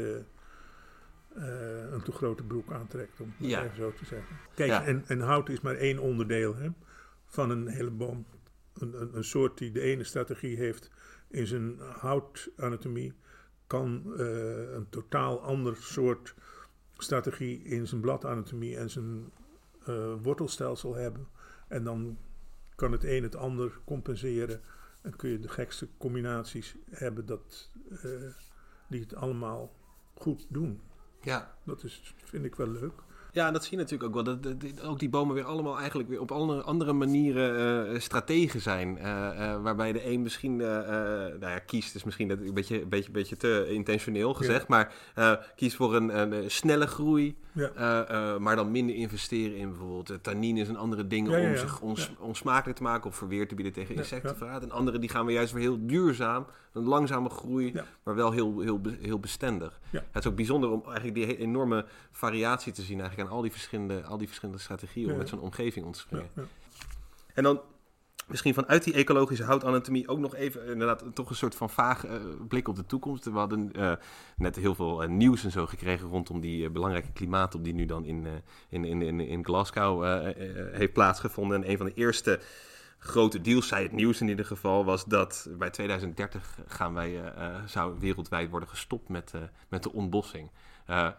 [1.34, 3.64] eh, een te grote broek aantrekt, om het Ja.
[3.64, 4.36] even zo te zeggen.
[4.54, 4.84] Kijk, Ja.
[4.84, 6.68] en, en hout is maar één onderdeel hè,
[7.26, 8.26] van een hele boom.
[8.74, 10.90] Een, een, een soort die de ene strategie heeft
[11.28, 13.12] in zijn houtanatomie,
[13.66, 16.34] kan eh, een totaal ander soort
[16.96, 19.30] strategie in zijn bladanatomie en zijn
[19.84, 21.28] eh, wortelstelsel hebben.
[21.68, 22.18] En dan
[22.74, 24.60] kan het een het ander compenseren.
[25.02, 28.10] En kun je de gekste combinaties hebben dat, eh,
[28.88, 29.74] die het allemaal
[30.14, 30.80] goed doen.
[31.22, 31.54] Ja.
[31.64, 32.92] Dat is, vind ik wel leuk.
[33.32, 34.24] Ja, en dat zie je natuurlijk ook wel.
[34.24, 38.00] Dat, dat- dat ook die bomen weer allemaal eigenlijk weer op andere, andere manieren eh
[38.00, 38.98] strategen zijn.
[38.98, 42.54] Eh, eh, waarbij de een misschien, eh, eh, nou ja, kiest, is misschien dat een
[42.54, 44.68] beetje, een beetje, beetje te intentioneel gezegd.
[44.68, 47.36] Maar eh, kiest voor een, een, snelle groei.
[47.52, 47.68] Ja.
[47.74, 51.52] eh, eh, maar dan minder investeren in bijvoorbeeld eh, tannines en andere dingen Ja, om
[51.52, 51.56] ja.
[51.58, 54.62] zich ons, onsmakelijk te maken of verweer te bieden tegen insectenverraad.
[54.62, 58.60] En andere die gaan we juist weer heel duurzaam, een langzame groei, maar wel heel,
[58.60, 59.80] heel, heel bestendig.
[59.90, 63.50] Het is ook bijzonder om eigenlijk die enorme variatie te zien eigenlijk aan al die
[63.52, 66.30] verschillende, al die verschillende strategieën om met zo'n omgeving om te Ja, springen.
[66.34, 66.42] ja.
[67.34, 67.60] En dan
[68.30, 72.14] misschien vanuit die ecologische houtanatomie ook nog even inderdaad toch een soort van vaag eh,
[72.48, 73.24] blik op de toekomst.
[73.24, 73.92] We hadden eh,
[74.36, 78.04] net heel veel eh, nieuws en zo gekregen rondom die belangrijke klimaattop die nu dan
[78.04, 78.26] in,
[78.68, 80.04] in, in, in, Glasgow
[80.72, 81.62] heeft plaatsgevonden.
[81.62, 82.40] En een van de eerste
[82.98, 87.32] grote deals, zei het nieuws in ieder geval, was dat bij 2030 gaan wij,
[87.66, 89.32] zou wereldwijd worden gestopt met,
[89.68, 90.50] met de ontbossing.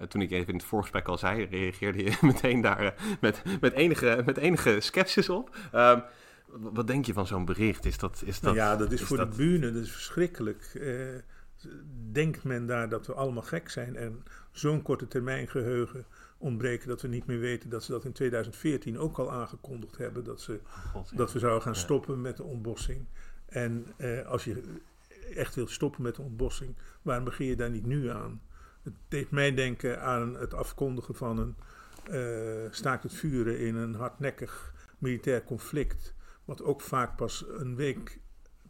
[0.07, 4.21] Toen ik even in het voorgesprek al zei, reageerde je meteen daar met, met, enige,
[4.25, 5.55] met enige sceptisch op.
[5.71, 5.99] Ehm,
[6.59, 7.85] wat denk je van zo'n bericht?
[7.85, 9.91] Is dat, is dat, Nou ja, dat is, is voor dat- de bühne, dat is
[9.91, 10.71] verschrikkelijk.
[10.73, 11.07] Eh,
[12.11, 16.05] denkt men daar dat we allemaal gek zijn en zo'n korte termijn geheugen
[16.37, 20.23] ontbreken dat we niet meer weten dat ze dat in 2014 ook al aangekondigd hebben,
[20.23, 20.59] dat, ze,
[20.91, 21.17] God, ja.
[21.17, 21.79] dat we zouden gaan Ja.
[21.79, 23.05] stoppen met de ontbossing.
[23.45, 24.61] En eh, als je
[25.35, 28.41] echt wilt stoppen met de ontbossing, waarom begin je daar niet nu aan?
[28.83, 31.55] Het deed mij denken aan het afkondigen van een
[32.03, 36.13] eh, staakt het vuren in een hardnekkig militair conflict.
[36.51, 38.19] Wat ook vaak pas een week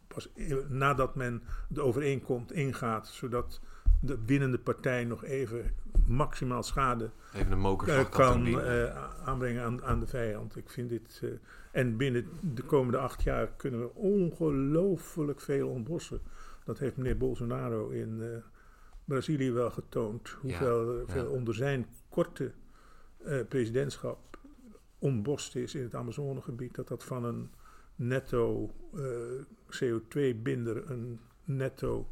[0.06, 3.60] pas e- nadat men de overeenkomst ingaat, zodat
[4.00, 5.74] de winnende partij nog even
[6.06, 10.56] maximaal schade Even een mokerslag kan eh, aanbrengen aan, aan de vijand.
[10.56, 11.20] Ik vind dit.
[11.22, 11.30] eh,
[11.70, 16.20] en binnen de komende acht jaar kunnen we ongelooflijk veel ontbossen.
[16.64, 18.28] Dat heeft meneer Bolsonaro in eh,
[19.04, 20.28] Brazilië wel getoond.
[20.28, 21.04] Hoeveel ja.
[21.06, 22.52] veel onder zijn korte
[23.48, 24.38] presidentschap
[24.98, 26.74] ontbost is in het Amazonegebied.
[26.74, 27.50] Dat dat van een
[27.96, 29.02] netto eh,
[29.70, 32.08] CO2-binder een netto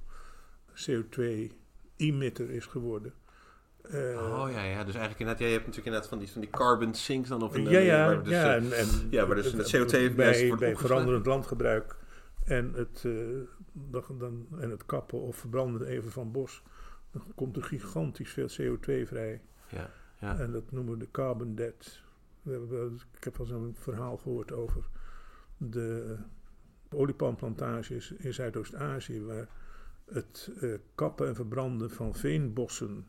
[0.75, 3.13] CO2-emitter is geworden.
[3.95, 6.41] Uh, oh ja, ja, dus eigenlijk inderdaad, ja, je hebt natuurlijk inderdaad van die, van
[6.41, 9.37] die carbon sinks dan of een, ja, ja, waar dus, ja, en, en, ja, waar
[9.37, 11.97] dus het, CO2 bij, bij veranderend landgebruik
[12.45, 13.41] en het, uh,
[14.19, 16.63] dan, en het kappen of verbranden even van bos,
[17.11, 19.41] dan komt er gigantisch veel CO2 vrij.
[19.69, 20.39] Ja, ja.
[20.39, 22.03] En dat noemen we de carbon debt.
[23.17, 24.89] Ik heb al zo'n verhaal gehoord over
[25.61, 26.17] de
[26.91, 29.49] oliepalmplantages in Zuidoost-Azië, waar
[30.05, 33.07] het uh, kappen en verbranden van veenbossen,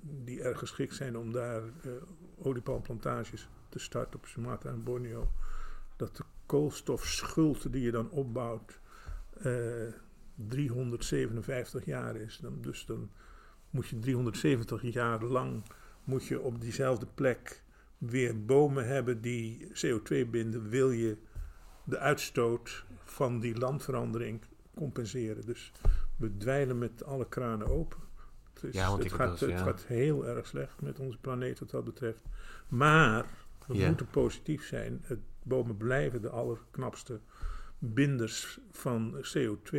[0.00, 1.92] die erg geschikt zijn om daar uh,
[2.38, 5.30] oliepalmplantages te starten op Sumatra en Borneo,
[5.96, 8.80] dat de koolstofschuld die je dan opbouwt
[9.42, 9.94] uh, eh,
[10.34, 12.38] 357 jaar is.
[12.42, 13.10] Dan, dus dan
[13.70, 15.62] moet je 370 jaar lang
[16.04, 17.62] moet je op diezelfde plek
[17.98, 21.16] weer bomen hebben die CO2 binden, wil je
[21.88, 24.40] de uitstoot van die landverandering
[24.74, 25.46] compenseren.
[25.46, 25.72] Dus
[26.16, 27.98] we dweilen met alle kranen open.
[28.52, 31.84] Het, is, ja, het, gaat, het gaat heel erg slecht met onze planeet wat dat
[31.84, 32.22] betreft.
[32.68, 33.26] Maar
[33.66, 35.00] we moeten positief zijn.
[35.02, 37.20] Het, bomen blijven de allerknapste
[37.78, 39.78] binders van CO2.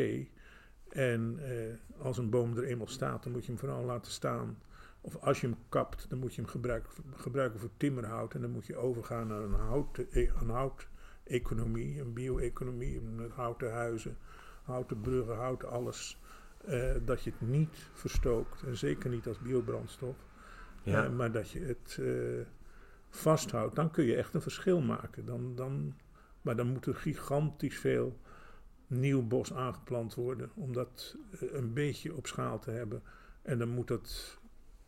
[0.89, 4.57] En eh, als een boom er eenmaal staat, dan moet je hem vooral laten staan.
[5.01, 8.33] Of als je hem kapt, dan moet je hem gebruiken, gebruiken voor timmerhout.
[8.33, 10.88] En dan moet je overgaan naar een hout, een hout
[11.29, 14.17] economie, een bio-economie, met houten huizen,
[14.63, 16.19] houten bruggen, houten alles.
[16.69, 20.15] Uh, dat je het niet verstookt en zeker niet als biobrandstof,
[20.83, 21.05] ja.
[21.05, 22.45] uh, maar dat je het uh,
[23.09, 25.25] vasthoudt, dan kun je echt een verschil maken.
[25.25, 25.95] Dan, dan,
[26.41, 28.19] maar dan moet er gigantisch veel
[28.87, 33.03] nieuw bos aangeplant worden om dat een beetje op schaal te hebben.
[33.41, 34.39] En dan moet dat,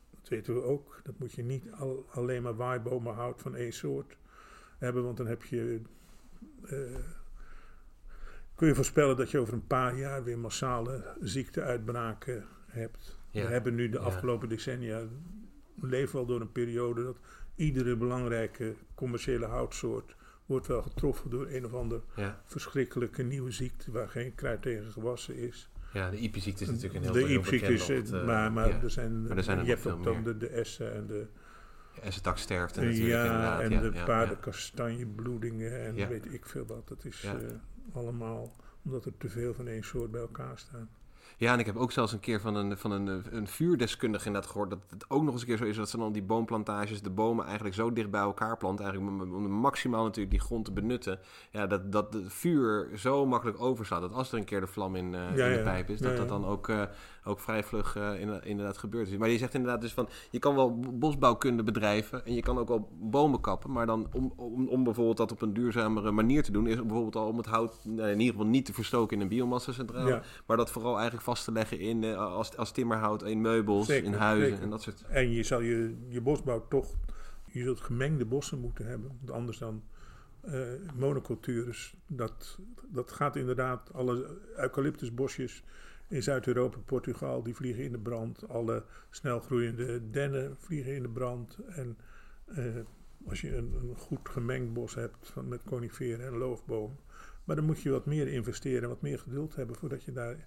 [0.09, 3.73] dat weten we ook, dat moet je niet al, alleen maar waaibomen hout van één
[3.73, 4.17] soort
[4.77, 5.81] hebben, want dan heb je
[8.55, 13.19] kun je voorspellen dat je over een paar jaar weer massale ziekteuitbraken hebt.
[13.31, 15.01] We hebben nu de afgelopen decennia
[15.81, 17.17] leven wel door een periode dat
[17.55, 22.01] iedere belangrijke commerciële houtsoort wordt wel getroffen door een of ander
[22.43, 25.69] verschrikkelijke nieuwe ziekte waar geen kruid tegen gewassen is.
[25.93, 29.37] Ja, de IP-ziekte is natuurlijk een heel De IP-ziekte is, maar, maar, er zijn, maar
[29.37, 31.27] er zijn je hebt ook dan de, de Essen en de
[32.01, 36.87] en zijn sterft natuurlijk ja, En de ja, paardenkastanjebloedingen en weet ik veel wat.
[36.87, 37.31] Dat is uh,
[37.93, 40.89] allemaal omdat er te veel van één soort bij elkaar staan.
[41.41, 44.51] Ja, en ik heb ook zelfs een keer van een, van een, een vuurdeskundige inderdaad
[44.51, 44.69] gehoord...
[44.69, 47.01] dat het ook nog eens een keer zo is dat ze dan die boomplantages...
[47.01, 48.85] de bomen eigenlijk zo dicht bij elkaar planten...
[48.85, 51.19] eigenlijk om maximaal natuurlijk die grond te benutten...
[51.51, 54.01] Ja, dat, dat het vuur zo makkelijk overslaat...
[54.01, 55.99] dat als er een keer de vlam in, uh, in de pijp is...
[55.99, 56.83] dat dat dan ook, uh,
[57.23, 59.17] ook vrij vlug uh, inderdaad gebeurt.
[59.17, 60.09] Maar je zegt inderdaad dus van...
[60.31, 62.25] je kan wel bosbouwkunde bedrijven...
[62.25, 63.71] en je kan ook wel bomen kappen...
[63.71, 66.67] maar dan om, om, om bijvoorbeeld dat op een duurzamere manier te doen...
[66.67, 70.21] is bijvoorbeeld al om het hout in ieder geval niet te verstoken in een biomassa-centrale...
[70.45, 74.13] maar dat vooral eigenlijk vast te leggen in, uh, als, als timmerhout, in meubels, in
[74.13, 75.01] huizen en dat soort.
[75.01, 76.93] En je zal je, je bosbouw toch,
[77.45, 79.83] je zult gemengde bossen moeten hebben, want anders dan
[80.45, 80.59] uh,
[80.95, 81.95] monocultures.
[82.07, 85.63] Dat, dat gaat inderdaad, alle eucalyptusbosjes
[86.11, 88.49] in Zuid-Europa, Portugal, die vliegen in de brand.
[88.49, 91.57] Alle snelgroeiende dennen vliegen in de brand.
[91.67, 91.97] En
[92.57, 92.65] uh,
[93.27, 96.95] als je een, een, goed gemengd bos hebt van, met coniferen en loofboom.
[97.43, 100.45] Maar dan moet je wat meer investeren, wat meer geduld hebben voordat je daar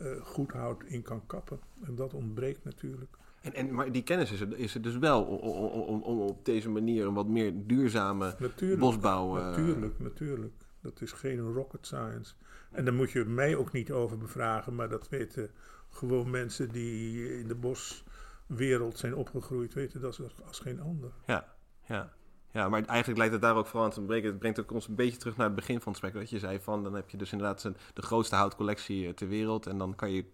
[0.00, 1.60] uh, goed hout in kan kappen.
[1.84, 3.16] En dat ontbreekt natuurlijk.
[3.40, 6.68] En, en, maar die kennis is er, is er dus wel om, om, op deze
[6.68, 9.36] manier een wat meer duurzame natuurlijk, bosbouw...
[9.36, 9.44] Uh...
[9.44, 10.54] Natuurlijk, natuurlijk.
[10.80, 12.34] Dat is geen rocket science.
[12.70, 15.50] En daar moet je mij ook niet over bevragen, maar dat weten
[15.90, 21.10] gewoon mensen die in de boswereld zijn opgegroeid, weten dat als, als geen ander.
[21.26, 21.54] Ja,
[21.86, 22.16] ja.
[22.50, 24.28] Ja, maar eigenlijk lijkt het daar ook vooral aan te breken.
[24.28, 26.22] Het brengt ook ons een beetje terug naar het begin van het gesprek.
[26.22, 27.62] Dat je zei van, dan heb je dus inderdaad
[27.94, 29.66] de grootste houtcollectie eh, ter wereld.
[29.66, 30.24] En dan kan je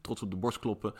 [0.00, 0.94] trots op de borst kloppen.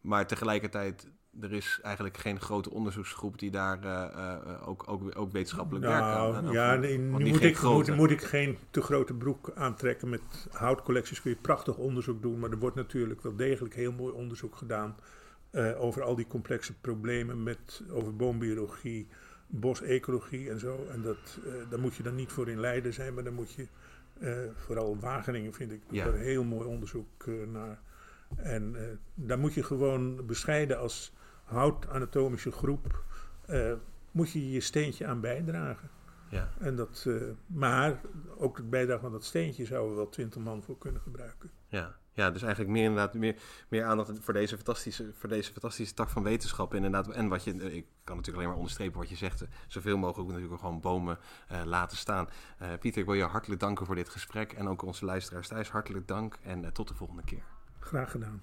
[0.00, 1.10] Maar tegelijkertijd,
[1.40, 6.32] er is eigenlijk geen grote onderzoeksgroep die daar uh, uh, ook, ook, ook wetenschappelijk nou,
[6.32, 6.52] werkt aan.
[6.52, 10.08] Ja, nee, nu moet ik, moet, moet, ik geen te grote broek aantrekken.
[10.08, 12.38] Met houtcollecties kun je prachtig onderzoek doen.
[12.38, 14.96] Maar er wordt natuurlijk wel degelijk heel mooi onderzoek gedaan...
[15.52, 19.08] Uh, over al die complexe problemen met, over boombiologie
[19.46, 20.86] bosecologie en zo.
[20.90, 23.52] En dat, uh, daar moet je dan niet voor in Leiden zijn, maar dan moet
[23.52, 23.66] je,
[24.54, 26.12] vooral Wageningen vind ik, ja.
[26.12, 27.80] heel mooi onderzoek naar.
[28.36, 28.76] En
[29.14, 31.12] daar moet je gewoon bescheiden als
[31.52, 33.04] houtanatomische groep,
[34.10, 35.90] moet je je steentje aan bijdragen.
[36.28, 36.48] Ja.
[36.58, 37.14] En dat, eh,
[37.46, 38.00] maar
[38.36, 41.50] ook de bijdrage van dat steentje zouden we wel twintig man voor kunnen gebruiken.
[41.66, 41.96] Ja.
[42.12, 43.36] ja, dus eigenlijk meer, inderdaad, meer,
[43.68, 46.74] meer aandacht voor deze, fantastische, voor deze fantastische tak van wetenschap.
[46.74, 47.10] Inderdaad.
[47.10, 49.42] En wat je, ik kan natuurlijk alleen maar onderstrepen wat je zegt.
[49.42, 52.28] eh, Zoveel mogelijk natuurlijk gewoon bomen eh, laten staan.
[52.58, 54.52] Eh, Pieter, ik wil je hartelijk danken voor dit gesprek.
[54.52, 56.38] En ook onze luisteraars thuis hartelijk dank.
[56.42, 57.44] En eh, tot de volgende keer.
[57.78, 58.42] Graag gedaan.